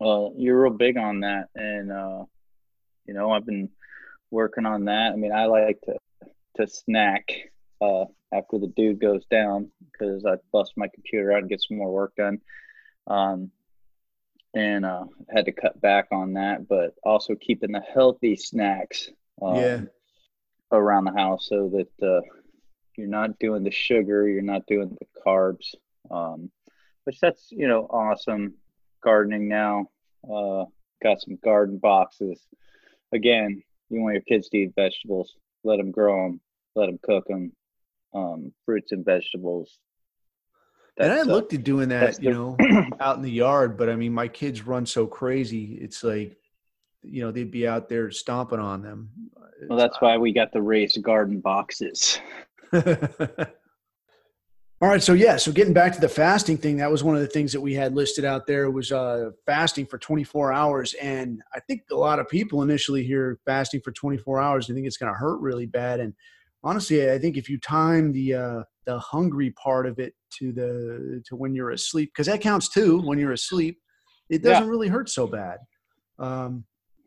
Well, 0.00 0.34
you're 0.36 0.62
real 0.62 0.72
big 0.72 0.96
on 0.96 1.20
that, 1.20 1.48
and 1.54 1.92
uh, 1.92 2.24
you 3.06 3.14
know 3.14 3.30
I've 3.32 3.46
been 3.46 3.70
working 4.30 4.66
on 4.66 4.84
that. 4.86 5.12
I 5.12 5.16
mean, 5.16 5.32
I 5.32 5.46
like 5.46 5.80
to 5.82 5.94
to 6.56 6.66
snack 6.68 7.24
uh, 7.80 8.04
after 8.32 8.58
the 8.58 8.72
dude 8.76 9.00
goes 9.00 9.24
down 9.26 9.70
because 9.92 10.24
I 10.24 10.36
bust 10.52 10.72
my 10.76 10.88
computer 10.94 11.32
out 11.32 11.40
and 11.40 11.48
get 11.48 11.62
some 11.62 11.78
more 11.78 11.92
work 11.92 12.14
done. 12.16 12.40
Um, 13.06 13.50
and 14.54 14.84
uh, 14.86 15.04
had 15.34 15.46
to 15.46 15.52
cut 15.52 15.80
back 15.80 16.06
on 16.12 16.34
that, 16.34 16.68
but 16.68 16.94
also 17.02 17.34
keeping 17.34 17.72
the 17.72 17.80
healthy 17.80 18.36
snacks 18.36 19.10
um, 19.42 19.52
Yeah. 19.56 19.80
around 20.70 21.04
the 21.04 21.12
house 21.12 21.48
so 21.48 21.68
that 21.70 22.06
uh, 22.06 22.20
you're 22.96 23.08
not 23.08 23.38
doing 23.38 23.64
the 23.64 23.70
sugar, 23.70 24.28
you're 24.28 24.42
not 24.42 24.66
doing 24.66 24.96
the 24.98 25.20
carbs, 25.26 25.74
um, 26.10 26.50
which 27.04 27.20
that's 27.20 27.48
you 27.50 27.68
know 27.68 27.86
awesome. 27.90 28.54
Gardening 29.02 29.48
now, 29.48 29.88
uh, 30.24 30.64
got 31.02 31.20
some 31.20 31.38
garden 31.44 31.78
boxes. 31.78 32.40
Again, 33.12 33.62
you 33.90 34.00
want 34.00 34.14
your 34.14 34.22
kids 34.22 34.48
to 34.48 34.58
eat 34.58 34.72
vegetables, 34.74 35.34
let 35.62 35.76
them 35.76 35.90
grow 35.90 36.24
them, 36.24 36.40
let 36.74 36.86
them 36.86 36.98
cook 37.02 37.26
them, 37.28 37.52
um, 38.14 38.52
fruits 38.64 38.92
and 38.92 39.04
vegetables. 39.04 39.78
and 40.98 41.12
I 41.12 41.16
That's, 41.16 41.28
uh, 41.28 41.32
looked 41.32 41.52
at 41.52 41.64
doing 41.64 41.88
that's 41.90 42.16
that, 42.16 42.24
you 42.24 42.32
know, 42.32 42.56
out 43.00 43.16
in 43.16 43.22
the 43.22 43.30
yard, 43.30 43.76
but 43.76 43.90
I 43.90 43.96
mean, 43.96 44.12
my 44.12 44.28
kids 44.28 44.66
run 44.66 44.86
so 44.86 45.06
crazy. 45.06 45.78
It's 45.80 46.02
like, 46.02 46.36
you 47.02 47.22
know, 47.22 47.30
they'd 47.30 47.50
be 47.50 47.68
out 47.68 47.88
there 47.88 48.10
stomping 48.10 48.58
on 48.60 48.82
them. 48.82 49.10
well, 49.68 49.78
that's 49.78 50.00
why 50.00 50.16
we 50.16 50.32
got 50.32 50.52
the 50.52 50.62
raised 50.62 51.02
garden 51.02 51.40
boxes. 51.40 52.18
All 54.80 54.88
right, 54.88 55.02
so 55.02 55.12
yeah, 55.12 55.36
so 55.36 55.52
getting 55.52 55.72
back 55.72 55.94
to 55.94 56.00
the 56.00 56.08
fasting 56.08 56.58
thing, 56.58 56.76
that 56.78 56.90
was 56.90 57.02
one 57.02 57.14
of 57.14 57.22
the 57.22 57.28
things 57.28 57.52
that 57.52 57.60
we 57.60 57.74
had 57.74 57.94
listed 57.94 58.24
out 58.24 58.46
there 58.46 58.70
was 58.70 58.92
uh, 58.92 59.30
fasting 59.46 59.86
for 59.86 59.98
24 59.98 60.52
hours, 60.52 60.94
and 60.94 61.40
I 61.54 61.60
think 61.60 61.82
a 61.90 61.94
lot 61.94 62.18
of 62.18 62.28
people 62.28 62.62
initially 62.62 63.04
hear 63.04 63.38
fasting 63.46 63.80
for 63.82 63.92
24 63.92 64.40
hours, 64.40 64.66
they 64.66 64.74
think 64.74 64.86
it's 64.86 64.96
going 64.96 65.12
to 65.12 65.18
hurt 65.18 65.40
really 65.40 65.66
bad, 65.66 66.00
and 66.00 66.12
honestly, 66.64 67.10
I 67.10 67.18
think 67.18 67.36
if 67.36 67.48
you 67.48 67.58
time 67.60 68.12
the 68.12 68.34
uh, 68.34 68.62
the 68.84 68.98
hungry 68.98 69.52
part 69.52 69.86
of 69.86 69.98
it 69.98 70.14
to 70.38 70.52
the 70.52 71.22
to 71.28 71.36
when 71.36 71.54
you're 71.54 71.70
asleep, 71.70 72.10
because 72.12 72.26
that 72.26 72.40
counts 72.40 72.68
too 72.68 73.00
when 73.00 73.18
you're 73.18 73.32
asleep, 73.32 73.78
it 74.28 74.42
doesn't 74.42 74.68
really 74.68 74.88
hurt 74.88 75.08
so 75.08 75.26
bad. 75.26 75.58
Um, 76.18 76.64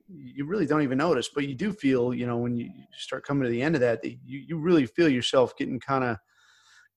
you 0.09 0.45
really 0.45 0.65
don't 0.65 0.81
even 0.81 0.97
notice, 0.97 1.29
but 1.33 1.47
you 1.47 1.55
do 1.55 1.71
feel, 1.71 2.13
you 2.13 2.25
know, 2.25 2.37
when 2.37 2.55
you 2.55 2.69
start 2.97 3.25
coming 3.25 3.43
to 3.43 3.49
the 3.49 3.61
end 3.61 3.75
of 3.75 3.81
that, 3.81 4.01
that 4.01 4.11
you, 4.25 4.39
you 4.47 4.57
really 4.57 4.85
feel 4.85 5.09
yourself 5.09 5.55
getting 5.57 5.79
kind 5.79 6.03
of 6.03 6.17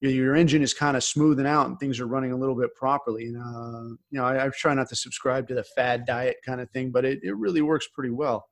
your, 0.01 0.12
your 0.12 0.37
engine 0.37 0.62
is 0.62 0.75
kind 0.75 0.96
of 0.96 1.05
smoothing 1.05 1.46
out 1.46 1.66
and 1.66 1.79
things 1.79 2.01
are 2.01 2.07
running 2.07 2.33
a 2.33 2.37
little 2.37 2.55
bit 2.55 2.75
properly. 2.75 3.27
And, 3.27 3.37
uh, 3.37 3.96
you 4.11 4.18
know, 4.18 4.25
I, 4.25 4.46
I 4.46 4.49
try 4.51 4.75
not 4.75 4.88
to 4.90 4.96
subscribe 4.96 5.49
to 5.49 5.55
the 5.55 5.64
fad 5.64 6.07
diet 6.07 6.37
kind 6.44 6.61
of 6.61 6.70
thing, 6.70 6.90
but 6.90 7.05
it, 7.05 7.20
it 7.23 7.37
really 7.37 7.62
works 7.62 7.88
pretty 7.92 8.11
well 8.11 8.46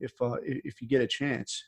if, 0.00 0.12
uh, 0.20 0.36
if 0.42 0.80
you 0.82 0.88
get 0.88 1.00
a 1.00 1.06
chance. 1.06 1.62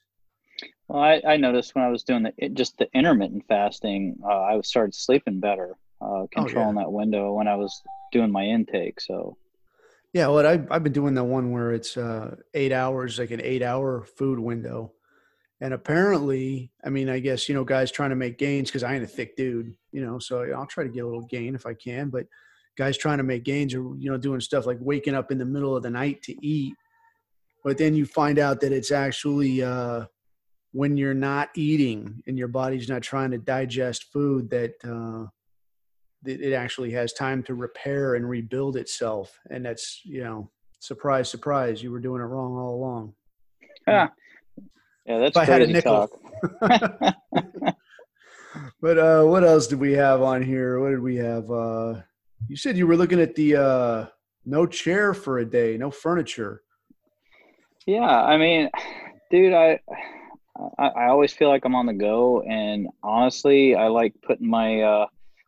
Well, 0.88 1.02
I, 1.02 1.22
I 1.26 1.36
noticed 1.36 1.74
when 1.74 1.84
I 1.84 1.88
was 1.88 2.02
doing 2.02 2.22
the 2.22 2.32
it, 2.38 2.54
just 2.54 2.78
the 2.78 2.88
intermittent 2.94 3.44
fasting, 3.46 4.16
uh, 4.24 4.42
I 4.42 4.60
started 4.62 4.94
sleeping 4.94 5.38
better, 5.38 5.76
uh, 6.00 6.26
controlling 6.32 6.76
that 6.76 6.90
window 6.90 7.32
when 7.34 7.46
I 7.46 7.56
was 7.56 7.78
doing 8.10 8.32
my 8.32 8.44
intake. 8.44 9.00
So 9.00 9.36
Yeah, 10.16 10.28
well, 10.28 10.46
I've, 10.46 10.66
I've 10.70 10.82
been 10.82 10.94
doing 10.94 11.12
that 11.12 11.24
one 11.24 11.50
where 11.50 11.74
it's 11.74 11.94
uh, 11.94 12.36
eight 12.54 12.72
hours, 12.72 13.18
like 13.18 13.32
an 13.32 13.42
eight 13.42 13.62
hour 13.62 14.02
food 14.16 14.38
window. 14.38 14.94
And 15.60 15.74
apparently, 15.74 16.72
I 16.82 16.88
mean, 16.88 17.10
I 17.10 17.18
guess, 17.18 17.50
you 17.50 17.54
know, 17.54 17.64
guys 17.64 17.92
trying 17.92 18.08
to 18.08 18.16
make 18.16 18.38
gains 18.38 18.70
because 18.70 18.82
I 18.82 18.94
ain't 18.94 19.04
a 19.04 19.06
thick 19.06 19.36
dude, 19.36 19.74
you 19.92 20.02
know, 20.02 20.18
so 20.18 20.40
I'll 20.56 20.64
try 20.64 20.84
to 20.84 20.88
get 20.88 21.04
a 21.04 21.06
little 21.06 21.26
gain 21.26 21.54
if 21.54 21.66
I 21.66 21.74
can. 21.74 22.08
But 22.08 22.28
guys 22.78 22.96
trying 22.96 23.18
to 23.18 23.24
make 23.24 23.44
gains 23.44 23.74
are, 23.74 23.82
you 23.98 24.10
know, 24.10 24.16
doing 24.16 24.40
stuff 24.40 24.64
like 24.64 24.78
waking 24.80 25.14
up 25.14 25.30
in 25.30 25.36
the 25.36 25.44
middle 25.44 25.76
of 25.76 25.82
the 25.82 25.90
night 25.90 26.22
to 26.22 26.34
eat. 26.42 26.72
But 27.62 27.76
then 27.76 27.94
you 27.94 28.06
find 28.06 28.38
out 28.38 28.62
that 28.62 28.72
it's 28.72 28.92
actually 28.92 29.62
uh, 29.62 30.06
when 30.72 30.96
you're 30.96 31.12
not 31.12 31.50
eating 31.54 32.22
and 32.26 32.38
your 32.38 32.48
body's 32.48 32.88
not 32.88 33.02
trying 33.02 33.32
to 33.32 33.38
digest 33.38 34.04
food 34.14 34.48
that 34.48 34.76
uh, 34.82 35.28
it 36.28 36.52
actually 36.52 36.90
has 36.92 37.12
time 37.12 37.42
to 37.44 37.54
repair 37.54 38.14
and 38.14 38.28
rebuild 38.28 38.76
itself. 38.76 39.38
And 39.50 39.64
that's, 39.64 40.00
you 40.04 40.22
know, 40.22 40.50
surprise, 40.80 41.28
surprise, 41.28 41.82
you 41.82 41.90
were 41.90 42.00
doing 42.00 42.20
it 42.20 42.24
wrong 42.24 42.56
all 42.56 42.74
along. 42.74 43.14
yeah, 43.86 44.08
that's 45.06 45.30
If 45.30 45.36
I 45.36 45.44
had 45.44 45.62
a 45.62 45.64
crazy 45.64 45.72
nickel. 45.74 46.08
talk. 46.08 47.76
but 48.80 48.98
uh, 48.98 49.24
what 49.24 49.44
else 49.44 49.66
did 49.66 49.80
we 49.80 49.92
have 49.92 50.22
on 50.22 50.42
here? 50.42 50.80
What 50.80 50.90
did 50.90 51.00
we 51.00 51.16
have? 51.16 51.50
Uh, 51.50 52.00
you 52.48 52.56
said 52.56 52.76
you 52.76 52.86
were 52.86 52.96
looking 52.96 53.20
at 53.20 53.34
the 53.34 53.56
uh, 53.56 54.06
no 54.44 54.66
chair 54.66 55.14
for 55.14 55.38
a 55.38 55.44
day, 55.44 55.76
no 55.76 55.90
furniture. 55.90 56.62
Yeah, 57.86 58.00
I 58.00 58.36
mean, 58.36 58.68
dude, 59.30 59.52
I, 59.52 59.78
I 60.78 60.86
I 60.86 61.08
always 61.08 61.32
feel 61.32 61.48
like 61.48 61.64
I'm 61.64 61.74
on 61.74 61.86
the 61.86 61.92
go, 61.92 62.42
and 62.42 62.88
honestly, 63.02 63.74
I 63.76 63.88
like 63.88 64.14
putting 64.26 64.48
my 64.48 64.80
uh 64.80 65.06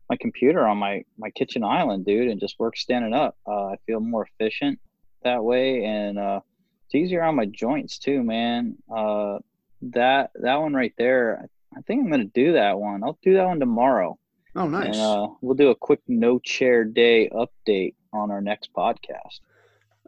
my 0.09 0.17
computer 0.19 0.65
on 0.67 0.77
my 0.77 1.03
my 1.17 1.29
kitchen 1.31 1.63
island, 1.63 2.05
dude, 2.05 2.29
and 2.29 2.39
just 2.39 2.59
work 2.59 2.75
standing 2.77 3.13
up. 3.13 3.35
Uh, 3.47 3.67
I 3.67 3.75
feel 3.85 3.99
more 3.99 4.27
efficient 4.39 4.79
that 5.23 5.43
way, 5.43 5.85
and 5.85 6.17
uh, 6.17 6.39
it's 6.85 6.95
easier 6.95 7.23
on 7.23 7.35
my 7.35 7.45
joints 7.45 7.99
too, 7.99 8.23
man. 8.23 8.75
Uh, 8.93 9.37
that 9.81 10.31
that 10.35 10.55
one 10.55 10.73
right 10.73 10.93
there, 10.97 11.47
I 11.77 11.81
think 11.81 12.03
I'm 12.03 12.09
gonna 12.11 12.25
do 12.25 12.53
that 12.53 12.79
one. 12.79 13.03
I'll 13.03 13.19
do 13.21 13.35
that 13.35 13.45
one 13.45 13.59
tomorrow, 13.59 14.17
Oh, 14.55 14.67
nice. 14.67 14.85
and 14.87 14.95
uh, 14.95 15.27
we'll 15.41 15.55
do 15.55 15.69
a 15.69 15.75
quick 15.75 15.99
no 16.07 16.39
chair 16.39 16.83
day 16.83 17.29
update 17.29 17.95
on 18.11 18.31
our 18.31 18.41
next 18.41 18.71
podcast. 18.73 19.39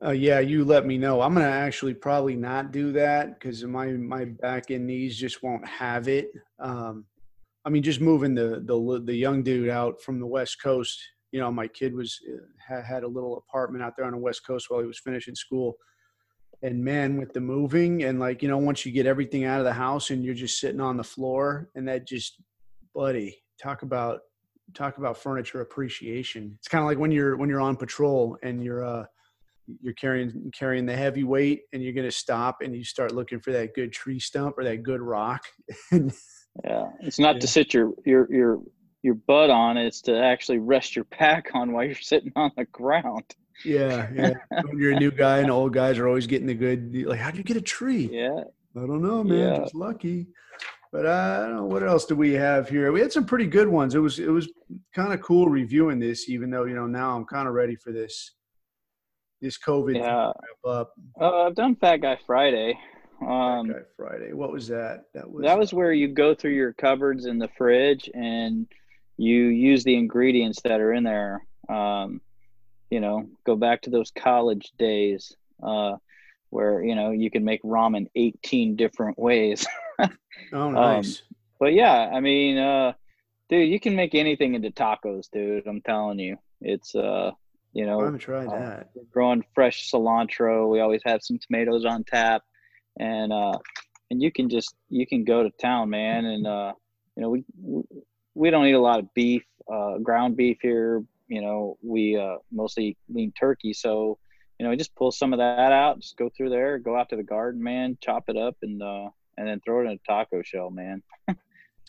Uh, 0.04 0.10
yeah, 0.10 0.40
you 0.40 0.66
let 0.66 0.84
me 0.88 0.98
know. 0.98 1.22
I'm 1.22 1.36
gonna 1.36 1.46
actually 1.46 1.94
probably 1.94 2.36
not 2.36 2.72
do 2.72 2.92
that 2.94 3.36
because 3.40 3.64
my 3.64 3.88
my 3.92 4.26
back 4.26 4.72
and 4.72 4.88
knees 4.88 5.16
just 5.16 5.44
won't 5.44 5.68
have 5.68 6.08
it. 6.08 6.32
Um, 6.58 7.06
I 7.64 7.70
mean, 7.70 7.84
just 7.84 8.02
moving 8.02 8.34
the 8.34 8.62
the 8.66 9.02
the 9.06 9.16
young 9.16 9.44
dude 9.44 9.70
out 9.70 10.02
from 10.02 10.20
the 10.20 10.28
West 10.28 10.62
Coast. 10.62 11.00
You 11.32 11.40
know, 11.40 11.52
my 11.52 11.68
kid 11.68 11.94
was 11.94 12.20
had, 12.68 12.84
had 12.84 13.04
a 13.04 13.08
little 13.08 13.38
apartment 13.38 13.84
out 13.84 13.94
there 13.96 14.06
on 14.06 14.12
the 14.12 14.18
West 14.18 14.46
Coast 14.46 14.68
while 14.70 14.82
he 14.82 14.88
was 14.88 15.00
finishing 15.00 15.36
school. 15.36 15.76
And 16.64 16.84
man, 16.84 17.18
with 17.18 17.34
the 17.34 17.42
moving 17.42 18.04
and 18.04 18.20
like 18.20 18.42
you 18.42 18.50
know, 18.50 18.58
once 18.58 18.86
you 18.86 18.92
get 18.92 19.06
everything 19.06 19.46
out 19.46 19.60
of 19.60 19.66
the 19.66 19.74
house 19.74 20.10
and 20.10 20.24
you're 20.24 20.36
just 20.36 20.60
sitting 20.60 20.82
on 20.82 20.98
the 20.98 21.04
floor, 21.04 21.70
and 21.76 21.88
that 21.88 22.08
just, 22.08 22.42
buddy, 22.94 23.42
talk 23.62 23.84
about 23.84 24.22
talk 24.74 24.98
about 24.98 25.18
furniture 25.18 25.62
appreciation. 25.62 26.56
It's 26.58 26.68
kind 26.68 26.84
of 26.84 26.88
like 26.88 26.98
when 26.98 27.12
you're 27.12 27.38
when 27.38 27.50
you're 27.50 27.62
on 27.62 27.76
patrol 27.76 28.38
and 28.44 28.64
you're 28.64 28.84
uh 28.86 29.06
you're 29.82 29.94
carrying 29.94 30.52
carrying 30.54 30.86
the 30.86 30.96
heavy 30.96 31.24
weight 31.24 31.64
and 31.72 31.82
you're 31.84 31.94
going 31.94 32.08
to 32.08 32.12
stop 32.12 32.62
and 32.62 32.76
you 32.76 32.84
start 32.84 33.14
looking 33.14 33.40
for 33.40 33.52
that 33.52 33.74
good 33.74 33.92
tree 33.92 34.20
stump 34.20 34.58
or 34.58 34.64
that 34.64 34.84
good 34.84 35.02
rock 35.02 35.44
Yeah, 36.64 36.90
it's 37.02 37.20
not 37.20 37.36
Yeah. 37.36 37.42
to 37.42 37.48
sit 37.48 37.74
your 37.74 37.94
your 38.06 38.32
your 38.32 38.60
your 39.04 39.16
butt 39.16 39.50
on; 39.50 39.78
it's 39.78 40.02
to 40.02 40.18
actually 40.18 40.60
rest 40.60 40.96
your 40.96 41.06
back 41.20 41.52
on 41.54 41.72
while 41.72 41.86
you're 41.86 41.96
sitting 41.96 42.32
on 42.36 42.52
the 42.58 42.66
ground. 42.66 43.24
yeah 43.64 44.10
yeah 44.16 44.34
when 44.64 44.78
you're 44.80 44.92
a 44.94 45.00
new 45.00 45.12
guy 45.12 45.38
and 45.38 45.52
old 45.52 45.72
guys 45.72 46.00
are 46.00 46.08
always 46.08 46.26
getting 46.26 46.48
the 46.48 46.54
good 46.54 46.96
like 47.06 47.20
how 47.20 47.30
do 47.30 47.38
you 47.38 47.44
get 47.44 47.56
a 47.58 47.62
tree 47.62 48.10
Yeah, 48.12 48.44
i 48.76 48.80
don't 48.80 49.04
know 49.04 49.24
man 49.24 49.38
Yeah. 49.38 49.60
just 49.60 49.76
lucky 49.76 50.26
but 50.92 51.06
uh, 51.06 51.10
i 51.44 51.46
don't 51.48 51.58
know 51.58 51.66
what 51.66 51.84
else 51.84 52.06
do 52.06 52.16
we 52.16 52.32
have 52.34 52.68
here 52.68 52.92
we 52.92 53.00
had 53.00 53.12
some 53.14 53.24
pretty 53.24 53.46
good 53.46 53.68
ones 53.68 53.94
it 53.94 54.00
was 54.00 54.18
it 54.18 54.30
was 54.32 54.50
kind 54.96 55.14
of 55.14 55.22
cool 55.22 55.48
reviewing 55.48 56.00
this 56.00 56.28
even 56.28 56.50
though 56.50 56.64
you 56.66 56.74
know 56.74 56.88
now 56.88 57.16
i'm 57.16 57.24
kind 57.26 57.48
of 57.48 57.54
ready 57.54 57.76
for 57.76 57.92
this 57.92 58.32
this 59.44 59.60
covid 59.60 59.96
yeah. 59.96 60.32
wrap 60.66 60.66
up 60.80 60.94
Uh, 61.20 61.44
I've 61.46 61.54
done 61.56 61.76
Fat 61.76 61.98
Guy 61.98 62.18
Friday. 62.26 62.80
Um, 63.22 63.68
Guy 63.68 63.80
friday 63.98 64.34
what 64.34 64.52
was 64.52 64.68
that 64.70 65.06
that 65.14 65.30
was 65.30 65.44
that 65.44 65.60
was 65.60 65.74
where 65.74 65.94
you 65.94 66.08
go 66.08 66.34
through 66.34 66.54
your 66.54 66.74
cupboards 66.74 67.26
in 67.26 67.38
the 67.38 67.50
fridge 67.56 68.10
and 68.14 68.68
you 69.18 69.46
use 69.46 69.84
the 69.84 69.96
ingredients 69.96 70.62
that 70.64 70.82
are 70.82 70.94
in 70.94 71.04
there. 71.04 71.46
Um, 71.70 72.22
you 72.90 73.00
know, 73.00 73.30
go 73.46 73.56
back 73.56 73.84
to 73.84 73.90
those 73.90 74.12
college 74.12 74.72
days 74.78 75.36
uh, 75.62 75.98
where 76.50 76.84
you 76.84 76.96
know 76.96 77.12
you 77.12 77.30
can 77.30 77.44
make 77.44 77.62
ramen 77.64 78.08
18 78.16 78.76
different 78.76 79.18
ways. 79.20 79.66
oh 80.54 80.72
nice 80.72 81.22
But 81.60 81.74
yeah, 81.74 82.10
I 82.12 82.20
mean, 82.20 82.58
uh, 82.58 82.94
dude, 83.50 83.70
you 83.70 83.80
can 83.80 83.96
make 83.96 84.16
anything 84.16 84.56
into 84.56 84.72
tacos, 84.72 85.30
dude. 85.32 85.68
I'm 85.68 85.82
telling 85.82 86.20
you, 86.20 86.38
it's 86.60 86.96
uh, 86.96 87.32
you 87.74 87.86
know, 87.86 88.02
haven't 88.02 88.20
tried 88.20 88.48
uh, 88.48 88.60
that 88.60 88.90
growing 89.12 89.44
fresh 89.54 89.92
cilantro. 89.92 90.70
We 90.70 90.80
always 90.80 91.02
have 91.06 91.22
some 91.22 91.38
tomatoes 91.38 91.86
on 91.86 92.04
tap, 92.04 92.42
and 93.00 93.32
uh, 93.32 93.58
and 94.10 94.22
you 94.22 94.32
can 94.32 94.50
just 94.50 94.76
you 94.90 95.08
can 95.08 95.24
go 95.24 95.44
to 95.44 95.50
town, 95.62 95.90
man. 95.90 96.26
And 96.26 96.48
uh, 96.48 96.74
you 97.16 97.24
know, 97.24 97.30
we 97.30 97.44
we 98.36 98.50
don't 98.50 98.66
eat 98.66 98.74
a 98.74 98.80
lot 98.80 99.00
of 99.00 99.14
beef, 99.14 99.44
uh, 99.72 99.98
ground 100.00 100.38
beef 100.38 100.58
here. 100.62 101.04
You 101.28 101.42
know, 101.42 101.78
we 101.82 102.18
uh, 102.18 102.38
mostly 102.52 102.98
lean 103.10 103.32
turkey, 103.32 103.74
so 103.74 104.18
you 104.60 104.68
know, 104.68 104.76
just 104.76 104.96
pull 104.96 105.12
some 105.12 105.34
of 105.34 105.40
that 105.40 105.72
out, 105.72 106.00
just 106.00 106.18
go 106.18 106.30
through 106.30 106.50
there, 106.50 106.78
go 106.78 106.96
out 106.96 107.10
to 107.10 107.16
the 107.16 107.24
garden, 107.24 107.64
man, 107.64 107.98
chop 108.02 108.26
it 108.28 108.38
up, 108.38 108.56
and 108.62 108.82
uh, 108.84 109.10
and 109.38 109.48
then 109.48 109.60
throw 109.66 109.80
it 109.80 109.86
in 109.86 109.94
a 109.94 110.00
taco 110.08 110.42
shell, 110.44 110.70
man. 110.70 111.02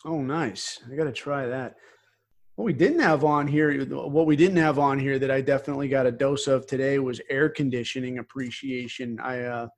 Oh, 0.05 0.21
nice. 0.21 0.81
I 0.91 0.97
got 0.97 1.05
to 1.05 1.13
try 1.13 1.47
that. 1.47 1.77
What 2.57 2.65
we 2.65 2.73
didn't 2.73 3.01
have 3.01 3.25
on 3.25 3.47
here, 3.47 3.85
what 3.85 4.27
we 4.27 4.37
didn't 4.37 4.57
have 4.57 4.79
on 4.79 4.99
here 4.99 5.19
that 5.19 5.31
I 5.31 5.41
definitely 5.41 5.89
got 5.89 6.07
a 6.07 6.13
dose 6.13 6.49
of 6.49 6.67
today 6.67 6.99
was 6.99 7.21
air 7.31 7.49
conditioning 7.49 8.19
appreciation. 8.19 9.19
I 9.21 9.43
uh, 9.43 9.69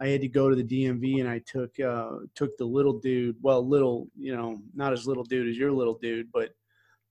I 0.00 0.08
had 0.08 0.20
to 0.20 0.28
go 0.28 0.48
to 0.48 0.56
the 0.56 0.62
DMV 0.64 1.20
and 1.20 1.28
I 1.28 1.40
took 1.40 1.78
uh, 1.80 2.10
took 2.34 2.56
the 2.56 2.64
little 2.64 2.98
dude, 2.98 3.36
well, 3.42 3.66
little, 3.66 4.08
you 4.16 4.34
know, 4.36 4.60
not 4.74 4.92
as 4.92 5.06
little 5.06 5.24
dude 5.24 5.48
as 5.48 5.56
your 5.56 5.72
little 5.72 5.98
dude, 6.00 6.28
but 6.32 6.50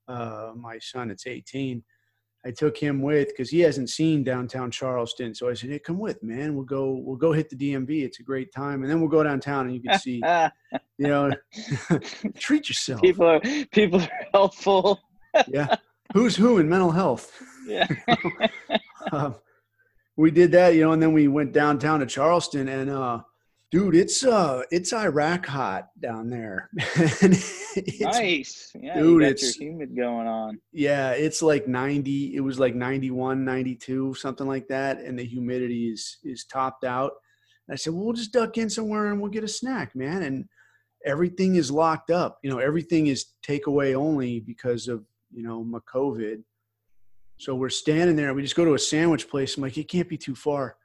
uh, 0.08 0.54
my 0.56 0.80
son, 0.80 1.12
it's 1.12 1.28
18. 1.28 1.84
I 2.45 2.52
took 2.52 2.78
him 2.78 3.02
with 3.02 3.28
because 3.30 3.50
he 3.50 3.60
hasn't 3.60 3.89
seen 3.89 4.23
downtown 4.23 4.71
Charleston. 4.71 5.36
So 5.36 5.50
I 5.50 5.54
said, 5.54 5.69
"Hey, 5.69 5.80
come 5.80 5.97
with, 6.00 6.23
man. 6.23 6.56
We'll 6.56 6.63
go. 6.63 6.91
We'll 6.91 7.17
go 7.17 7.34
hit 7.34 7.50
the 7.50 7.58
DMV. 7.58 8.04
It's 8.06 8.19
a 8.21 8.23
great 8.23 8.54
time, 8.54 8.84
and 8.84 8.89
then 8.89 9.02
we'll 9.02 9.10
go 9.10 9.21
downtown 9.23 9.65
and 9.65 9.76
you 9.76 9.82
can 9.82 10.00
see, 10.00 10.21
you 10.97 11.08
know, 11.08 11.32
treat 12.38 12.69
yourself. 12.69 13.02
people 13.02 13.26
are 13.28 13.41
people 13.71 14.00
are 14.00 14.10
helpful. 14.34 15.02
yeah. 15.47 15.76
Who's 16.13 16.38
who 16.38 16.60
in 16.60 16.69
mental 16.69 16.91
health? 16.91 17.32
Yeah. 17.67 17.86
Um, 19.12 19.36
we 20.18 20.32
did 20.32 20.52
that, 20.52 20.74
you 20.74 20.82
know, 20.82 20.92
and 20.92 21.02
then 21.02 21.14
we 21.14 21.28
went 21.28 21.54
downtown 21.54 22.00
to 22.00 22.06
Charleston, 22.06 22.68
and 22.68 22.90
uh, 22.90 23.22
dude, 23.72 23.96
it's 23.96 24.24
uh, 24.26 24.64
it's 24.72 24.92
Iraq 24.92 25.46
hot 25.46 25.90
down 26.02 26.30
there. 26.30 26.70
nice. 28.02 28.72
Yeah, 28.76 29.00
dude, 29.00 29.22
you 29.22 29.28
it's- 29.28 29.56
humid 29.56 29.96
going 29.96 30.28
on. 30.28 30.60
Yeah, 30.74 31.12
it's 31.12 31.42
like 31.42 31.68
90. 31.68 32.36
It 32.36 32.42
was 32.42 32.60
like 32.60 32.76
91, 32.76 33.46
92, 33.46 34.16
something 34.16 34.48
like 34.48 34.68
that, 34.70 35.00
and 35.00 35.18
the 35.18 35.24
humidity 35.24 35.90
is 35.90 36.18
is 36.24 36.46
topped 36.46 36.84
out. 36.84 37.14
And 37.68 37.74
I 37.74 37.78
said, 37.78 37.94
well, 37.94 38.06
we'll 38.06 38.14
just 38.14 38.34
duck 38.34 38.58
in 38.58 38.70
somewhere 38.70 39.12
and 39.12 39.22
we'll 39.22 39.32
get 39.32 39.44
a 39.44 39.48
snack, 39.48 39.96
man. 39.96 40.24
And 40.24 40.46
everything 41.06 41.58
is 41.58 41.70
locked 41.70 42.10
up. 42.10 42.40
You 42.42 42.50
know, 42.50 42.60
everything 42.60 43.08
is 43.08 43.26
takeaway 43.46 43.94
only 43.94 44.40
because 44.40 44.88
of 44.88 45.04
you 45.32 45.44
know 45.44 45.64
my 45.64 45.80
COVID. 45.94 46.42
So 47.38 47.56
we're 47.56 47.69
standing 47.69 48.15
there. 48.15 48.34
We 48.34 48.41
just 48.41 48.56
go 48.56 48.65
to 48.65 48.73
a 48.73 48.80
sandwich 48.80 49.30
place. 49.30 49.56
I'm 49.58 49.63
like, 49.63 49.78
it 49.78 49.88
can't 49.88 50.10
be 50.10 50.17
too 50.17 50.36
far. 50.36 50.76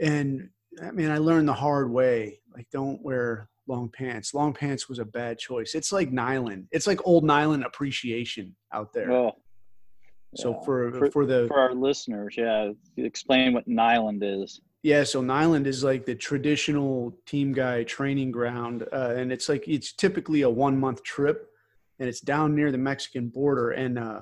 And 0.00 0.50
I 0.82 0.90
mean, 0.92 1.10
I 1.10 1.18
learned 1.18 1.48
the 1.48 1.54
hard 1.54 1.90
way. 1.90 2.40
Like, 2.54 2.68
don't 2.70 3.02
wear 3.02 3.48
long 3.66 3.88
pants. 3.88 4.32
Long 4.32 4.52
pants 4.52 4.88
was 4.88 4.98
a 5.00 5.04
bad 5.04 5.38
choice. 5.38 5.74
It's 5.74 5.90
like 5.92 6.12
nylon. 6.12 6.68
It's 6.70 6.86
like 6.86 7.00
old 7.06 7.24
Niland 7.24 7.64
appreciation 7.66 8.54
out 8.72 8.92
there. 8.92 9.10
Oh, 9.10 9.32
So 10.36 10.52
yeah. 10.52 10.64
for, 10.64 10.92
For- 10.92 11.10
for 11.10 11.26
the 11.26 11.46
for 11.48 11.58
our 11.58 11.74
listeners, 11.74 12.34
yeah, 12.38 12.70
explain 12.96 13.52
what 13.54 13.68
Niland 13.68 14.20
is. 14.22 14.60
yeah, 14.82 15.02
so 15.04 15.20
Niland 15.20 15.66
is 15.66 15.82
like 15.82 16.06
the 16.06 16.14
traditional 16.14 17.18
team 17.26 17.52
guy 17.52 17.82
training 17.82 18.30
ground, 18.30 18.84
uh, 18.92 19.14
and 19.16 19.32
it's 19.32 19.48
like 19.48 19.66
it's 19.66 19.92
typically 19.92 20.42
a 20.42 20.50
one 20.50 20.78
month 20.78 21.02
trip, 21.02 21.50
and 21.98 22.08
it's 22.08 22.20
down 22.20 22.54
near 22.54 22.70
the 22.70 22.78
Mexican 22.78 23.28
border. 23.28 23.70
And 23.72 23.98
uh, 23.98 24.20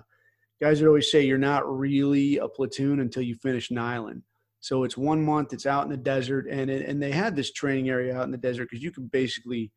guys 0.61 0.81
would 0.81 0.89
always 0.89 1.11
say 1.11 1.25
you're 1.25 1.39
not 1.39 1.69
really 1.69 2.39
a 2.39 2.49
platoon 2.49 3.01
until 3.01 3.23
you 3.23 3.35
finish 3.37 3.69
Niland. 3.71 4.23
So 4.61 4.85
it's 4.85 4.97
one 4.97 5.25
month. 5.25 5.53
It's 5.53 5.67
out 5.67 5.85
in 5.85 5.91
the 5.91 5.97
desert, 5.97 6.47
and 6.51 6.71
it, 6.71 6.89
and 6.89 7.01
they 7.01 7.13
had 7.13 7.37
this 7.37 7.53
training 7.53 7.89
area 7.89 8.17
out 8.17 8.25
in 8.25 8.31
the 8.31 8.39
desert 8.39 8.69
because 8.71 8.83
you 8.83 8.91
could 8.91 9.11
basically 9.11 9.71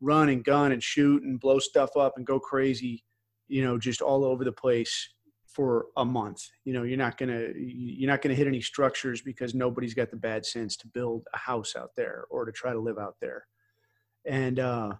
run 0.00 0.30
and 0.30 0.44
gun 0.44 0.72
and 0.72 0.82
shoot 0.82 1.22
and 1.22 1.38
blow 1.38 1.58
stuff 1.58 1.96
up 1.96 2.14
and 2.16 2.26
go 2.26 2.40
crazy, 2.40 3.04
you 3.48 3.62
know, 3.62 3.78
just 3.78 4.00
all 4.00 4.24
over 4.24 4.44
the 4.44 4.52
place 4.52 5.10
for 5.46 5.86
a 5.96 6.04
month. 6.04 6.42
You 6.64 6.72
know, 6.72 6.84
you're 6.84 6.96
not 6.96 7.18
gonna 7.18 7.48
you're 7.54 8.10
not 8.10 8.22
gonna 8.22 8.34
hit 8.34 8.46
any 8.46 8.60
structures 8.60 9.20
because 9.20 9.54
nobody's 9.54 9.94
got 9.94 10.10
the 10.10 10.16
bad 10.16 10.46
sense 10.46 10.76
to 10.78 10.86
build 10.88 11.26
a 11.34 11.38
house 11.38 11.74
out 11.76 11.90
there 11.96 12.24
or 12.30 12.44
to 12.44 12.52
try 12.52 12.72
to 12.72 12.80
live 12.80 12.98
out 12.98 13.16
there. 13.20 13.46
And 14.24 14.58
uh 14.58 14.92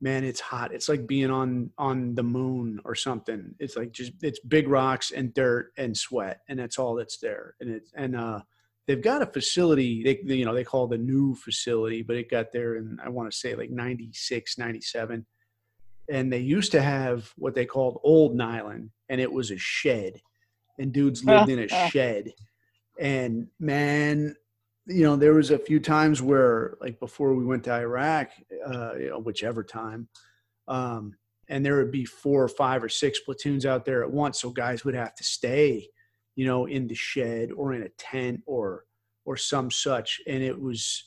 man, 0.00 0.24
it's 0.24 0.40
hot. 0.40 0.72
It's 0.72 0.88
like 0.88 1.06
being 1.06 1.30
on 1.30 1.70
on 1.78 2.14
the 2.14 2.22
moon 2.22 2.80
or 2.84 2.94
something. 2.94 3.54
It's 3.58 3.76
like 3.76 3.92
just 3.92 4.12
it's 4.22 4.40
big 4.40 4.68
rocks 4.68 5.10
and 5.10 5.34
dirt 5.34 5.72
and 5.76 5.96
sweat, 5.96 6.40
and 6.48 6.58
that's 6.58 6.78
all 6.78 6.94
that's 6.94 7.18
there. 7.18 7.54
And 7.60 7.70
it's 7.70 7.90
and 7.94 8.16
uh 8.16 8.40
they've 8.88 9.02
got 9.02 9.22
a 9.22 9.26
facility 9.26 10.02
they 10.02 10.34
you 10.34 10.44
know 10.44 10.54
they 10.54 10.64
call 10.64 10.88
the 10.88 10.98
new 10.98 11.34
facility 11.36 12.02
but 12.02 12.16
it 12.16 12.30
got 12.30 12.50
there 12.50 12.76
in 12.76 12.98
i 13.04 13.08
want 13.08 13.30
to 13.30 13.36
say 13.36 13.54
like 13.54 13.70
96 13.70 14.58
97 14.58 15.24
and 16.10 16.32
they 16.32 16.38
used 16.38 16.72
to 16.72 16.80
have 16.80 17.30
what 17.36 17.54
they 17.54 17.66
called 17.66 18.00
old 18.02 18.34
Niland 18.34 18.88
and 19.10 19.20
it 19.20 19.30
was 19.30 19.50
a 19.50 19.58
shed 19.58 20.20
and 20.78 20.92
dudes 20.92 21.24
lived 21.24 21.50
in 21.50 21.58
a 21.58 21.68
shed 21.90 22.32
and 22.98 23.46
man 23.60 24.34
you 24.88 25.04
know 25.04 25.16
there 25.16 25.34
was 25.34 25.50
a 25.50 25.58
few 25.58 25.78
times 25.78 26.22
where 26.22 26.76
like 26.80 26.98
before 26.98 27.34
we 27.34 27.44
went 27.44 27.64
to 27.64 27.72
iraq 27.72 28.30
uh 28.66 28.94
you 28.94 29.10
know 29.10 29.18
whichever 29.18 29.62
time 29.62 30.08
um 30.66 31.14
and 31.50 31.64
there 31.64 31.76
would 31.76 31.90
be 31.90 32.04
four 32.04 32.42
or 32.42 32.48
five 32.48 32.82
or 32.82 32.88
six 32.88 33.20
platoons 33.20 33.64
out 33.64 33.84
there 33.84 34.02
at 34.02 34.10
once 34.10 34.40
so 34.40 34.50
guys 34.50 34.84
would 34.84 34.94
have 34.94 35.14
to 35.14 35.24
stay 35.24 35.88
you 36.38 36.46
know, 36.46 36.66
in 36.66 36.86
the 36.86 36.94
shed 36.94 37.50
or 37.50 37.74
in 37.74 37.82
a 37.82 37.88
tent 37.98 38.40
or 38.46 38.84
or 39.24 39.36
some 39.36 39.72
such. 39.72 40.20
And 40.28 40.40
it 40.40 40.58
was 40.58 41.02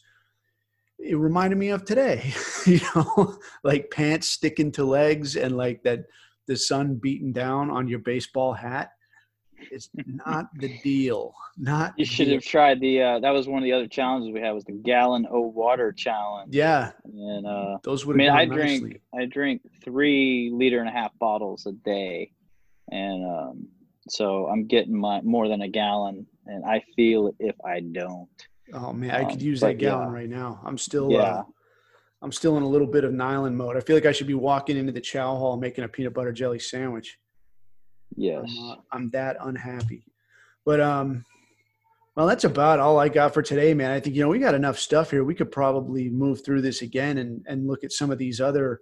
it 1.00 1.18
reminded 1.18 1.58
me 1.58 1.70
of 1.70 1.86
today, 1.86 2.34
you 2.66 2.82
know, 2.94 3.38
like 3.64 3.90
pants 3.92 4.28
sticking 4.28 4.74
to 4.74 4.84
legs 4.84 5.38
and 5.38 5.56
like 5.56 5.84
that 5.84 6.02
the 6.48 6.58
sun 6.58 6.96
beating 6.96 7.32
down 7.32 7.72
on 7.72 7.88
your 7.88 8.00
baseball 8.00 8.52
hat. 8.52 8.92
It's 9.70 9.90
not 10.06 10.48
the 10.58 10.78
deal. 10.84 11.34
Not 11.58 11.94
you 11.98 12.06
should 12.06 12.30
have 12.30 12.44
tried 12.44 12.80
the 12.80 13.02
uh 13.02 13.20
that 13.20 13.32
was 13.32 13.48
one 13.48 13.60
of 13.60 13.64
the 13.64 13.74
other 13.74 13.88
challenges 13.88 14.32
we 14.34 14.40
had 14.42 14.52
was 14.52 14.64
the 14.66 14.72
gallon 14.74 15.26
of 15.26 15.54
water 15.54 15.92
challenge. 15.92 16.56
Yeah. 16.56 16.92
And 17.04 17.46
uh 17.46 17.78
those 17.84 18.06
would 18.06 18.16
I 18.16 18.18
mean 18.18 18.30
I 18.30 18.46
nicely. 18.46 18.80
drink 18.80 19.02
I 19.14 19.26
drink 19.26 19.62
three 19.84 20.50
liter 20.54 20.80
and 20.80 20.90
a 20.90 20.92
half 20.92 21.12
bottles 21.20 21.66
a 21.66 21.72
day. 21.74 22.32
And 22.92 23.26
um 23.26 23.68
so 24.10 24.48
I'm 24.48 24.66
getting 24.66 24.96
my 25.00 25.22
more 25.22 25.48
than 25.48 25.62
a 25.62 25.68
gallon, 25.68 26.26
and 26.48 26.66
I 26.66 26.84
feel 26.96 27.28
it 27.28 27.36
if 27.40 27.56
I 27.64 27.82
don't. 27.82 28.28
Oh 28.74 28.92
man, 28.94 29.12
I 29.12 29.26
could 29.26 29.40
Um, 29.40 29.48
use 29.48 29.60
that 29.62 29.78
gallon 29.78 30.08
yeah. 30.10 30.16
right 30.16 30.30
now. 30.30 30.60
I'm 30.66 30.78
still, 30.78 31.12
Yeah. 31.12 31.20
uh, 31.20 31.44
I'm 32.24 32.32
still 32.32 32.58
in 32.58 32.64
a 32.64 32.68
little 32.68 32.88
bit 32.88 33.04
of 33.04 33.12
Niland 33.14 33.54
mode. 33.54 33.78
I 33.78 33.80
feel 33.80 33.96
like 33.96 34.06
I 34.06 34.12
should 34.12 34.28
be 34.28 34.34
walking 34.34 34.76
into 34.78 34.92
the 34.92 35.02
chow 35.02 35.36
hall 35.36 35.56
making 35.58 35.84
a 35.84 35.88
peanut 35.88 36.14
butter 36.14 36.32
jelly 36.32 36.58
sandwich. 36.60 37.20
Yes. 38.16 38.44
I'm, 38.48 38.70
uh, 38.70 38.76
I'm 38.92 39.10
that 39.12 39.38
unhappy. 39.42 40.04
But 40.66 40.80
um, 40.80 41.26
well, 42.16 42.28
that's 42.28 42.44
about 42.44 42.80
all 42.80 43.00
I 43.00 43.10
got 43.10 43.34
for 43.34 43.42
today, 43.42 43.74
man. 43.74 43.92
I 43.92 44.00
think 44.00 44.16
you 44.16 44.22
know 44.22 44.30
we 44.30 44.40
got 44.40 44.54
enough 44.54 44.78
stuff 44.78 45.12
here. 45.12 45.24
We 45.24 45.36
could 45.36 45.52
probably 45.52 46.10
move 46.10 46.44
through 46.44 46.62
this 46.62 46.82
again 46.82 47.18
and 47.18 47.44
and 47.48 47.68
look 47.68 47.84
at 47.84 47.92
some 47.92 48.12
of 48.12 48.18
these 48.18 48.42
other 48.42 48.82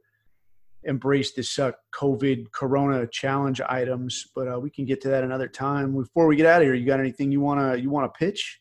embrace 0.84 1.34
this 1.34 1.60
uh, 1.60 1.72
COVID 1.94 2.52
Corona 2.52 3.06
challenge 3.08 3.62
items. 3.62 4.32
But 4.36 4.54
uh, 4.54 4.60
we 4.60 4.70
can 4.70 4.86
get 4.86 5.02
to 5.02 5.10
that 5.10 5.24
another 5.24 5.48
time. 5.48 5.94
Before 5.96 6.28
we 6.28 6.36
get 6.36 6.46
out 6.46 6.62
of 6.62 6.66
here, 6.66 6.74
you 6.74 6.86
got 6.86 7.00
anything 7.00 7.32
you 7.32 7.42
wanna 7.42 7.76
you 7.76 7.90
wanna 7.90 8.10
pitch? 8.10 8.60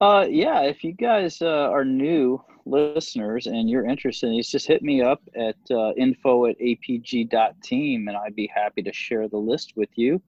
Uh, 0.00 0.26
yeah, 0.28 0.62
if 0.62 0.84
you 0.84 0.92
guys 0.92 1.40
uh, 1.40 1.70
are 1.70 1.84
new 1.84 2.42
listeners 2.66 3.46
and 3.46 3.70
you're 3.70 3.86
interested 3.86 4.26
in 4.26 4.32
these, 4.32 4.50
just 4.50 4.66
hit 4.66 4.82
me 4.82 5.02
up 5.02 5.22
at 5.34 5.56
uh, 5.70 5.92
info 5.92 6.46
at 6.46 6.58
apg.team 6.58 8.08
and 8.08 8.16
I'd 8.16 8.36
be 8.36 8.50
happy 8.52 8.82
to 8.82 8.92
share 8.92 9.28
the 9.28 9.36
list 9.36 9.72
with 9.76 9.90
you. 9.96 10.20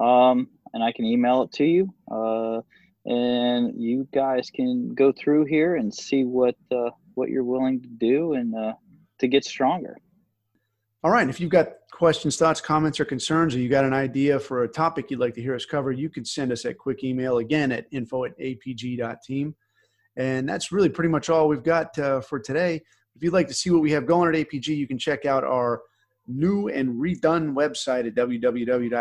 Um, 0.00 0.48
and 0.72 0.82
I 0.82 0.92
can 0.92 1.04
email 1.04 1.42
it 1.42 1.52
to 1.52 1.64
you. 1.64 1.92
Uh, 2.10 2.60
and 3.06 3.74
you 3.80 4.06
guys 4.12 4.50
can 4.50 4.94
go 4.94 5.12
through 5.12 5.46
here 5.46 5.76
and 5.76 5.92
see 5.92 6.24
what 6.24 6.56
uh, 6.70 6.90
what 7.14 7.30
you're 7.30 7.44
willing 7.44 7.80
to 7.80 7.88
do 7.88 8.34
and 8.34 8.54
uh, 8.54 8.72
to 9.18 9.28
get 9.28 9.44
stronger. 9.44 9.96
All 11.02 11.10
right. 11.10 11.28
If 11.28 11.40
you've 11.40 11.50
got 11.50 11.68
questions, 11.90 12.36
thoughts, 12.36 12.60
comments, 12.60 13.00
or 13.00 13.06
concerns, 13.06 13.54
or 13.54 13.58
you 13.58 13.70
got 13.70 13.86
an 13.86 13.94
idea 13.94 14.38
for 14.38 14.64
a 14.64 14.68
topic 14.68 15.10
you'd 15.10 15.20
like 15.20 15.34
to 15.34 15.42
hear 15.42 15.54
us 15.54 15.64
cover, 15.64 15.92
you 15.92 16.10
can 16.10 16.24
send 16.24 16.52
us 16.52 16.66
a 16.66 16.74
quick 16.74 17.02
email 17.04 17.38
again 17.38 17.72
at 17.72 17.86
info 17.90 18.24
at 18.24 18.38
apg.team. 18.38 19.54
And 20.16 20.48
that's 20.48 20.72
really 20.72 20.88
pretty 20.88 21.10
much 21.10 21.28
all 21.30 21.48
we've 21.48 21.62
got 21.62 21.98
uh, 21.98 22.20
for 22.20 22.40
today. 22.40 22.82
If 23.16 23.22
you'd 23.22 23.32
like 23.32 23.48
to 23.48 23.54
see 23.54 23.70
what 23.70 23.82
we 23.82 23.92
have 23.92 24.06
going 24.06 24.34
at 24.34 24.48
APG, 24.48 24.68
you 24.68 24.86
can 24.86 24.98
check 24.98 25.26
out 25.26 25.44
our 25.44 25.80
new 26.26 26.68
and 26.68 26.90
redone 27.00 27.54
website 27.54 28.06
at 28.06 28.14
www.apg.team, 28.14 29.00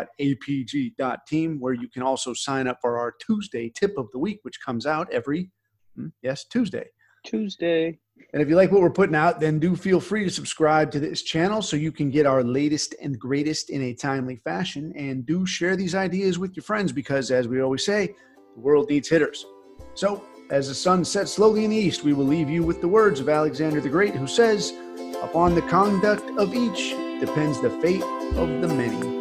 where 1.60 1.74
you 1.74 1.88
can 1.90 2.02
also 2.02 2.34
sign 2.34 2.68
up 2.68 2.80
for 2.82 2.98
our 2.98 3.14
Tuesday 3.26 3.72
tip 3.76 3.98
of 3.98 4.08
the 4.12 4.20
week, 4.20 4.40
which 4.44 4.60
comes 4.62 4.86
out 4.86 5.12
every, 5.12 5.52
hmm, 5.96 6.08
yes, 6.22 6.46
Tuesday. 6.46 6.86
Tuesday. 7.26 8.00
And 8.34 8.42
if 8.42 8.50
you 8.50 8.56
like 8.56 8.72
what 8.72 8.82
we're 8.82 8.90
putting 8.90 9.16
out, 9.16 9.40
then 9.40 9.60
do 9.60 9.76
feel 9.76 10.00
free 10.00 10.24
to 10.24 10.30
subscribe 10.30 10.92
to 10.92 11.00
this 11.00 11.22
channel 11.22 11.62
so 11.62 11.78
you 11.78 11.92
can 11.92 12.10
get 12.10 12.26
our 12.26 12.44
latest 12.44 12.96
and 13.02 13.18
greatest 13.18 13.70
in 13.70 13.82
a 13.84 13.94
timely 13.94 14.36
fashion. 14.36 14.94
And 14.96 15.26
do 15.26 15.46
share 15.46 15.76
these 15.76 15.96
ideas 15.96 16.38
with 16.38 16.56
your 16.56 16.64
friends 16.64 16.92
because, 16.92 17.32
as 17.32 17.48
we 17.48 17.62
always 17.62 17.86
say, 17.86 18.16
the 18.56 18.62
world 18.62 18.90
needs 18.90 19.10
hitters. 19.10 19.46
So, 19.94 20.24
as 20.50 20.68
the 20.68 20.74
sun 20.74 21.06
sets 21.06 21.34
slowly 21.34 21.64
in 21.64 21.72
the 21.72 21.78
east, 21.78 22.04
we 22.04 22.14
will 22.14 22.26
leave 22.26 22.50
you 22.50 22.64
with 22.64 22.82
the 22.82 22.88
words 22.88 23.20
of 23.20 23.30
Alexander 23.30 23.80
the 23.80 23.90
Great, 23.90 24.16
who 24.16 24.28
says, 24.28 24.74
Upon 25.22 25.54
the 25.54 25.62
conduct 25.64 26.24
of 26.38 26.56
each 26.56 26.92
depends 27.20 27.62
the 27.62 27.70
fate 27.82 28.04
of 28.36 28.62
the 28.62 28.68
many. 28.68 29.19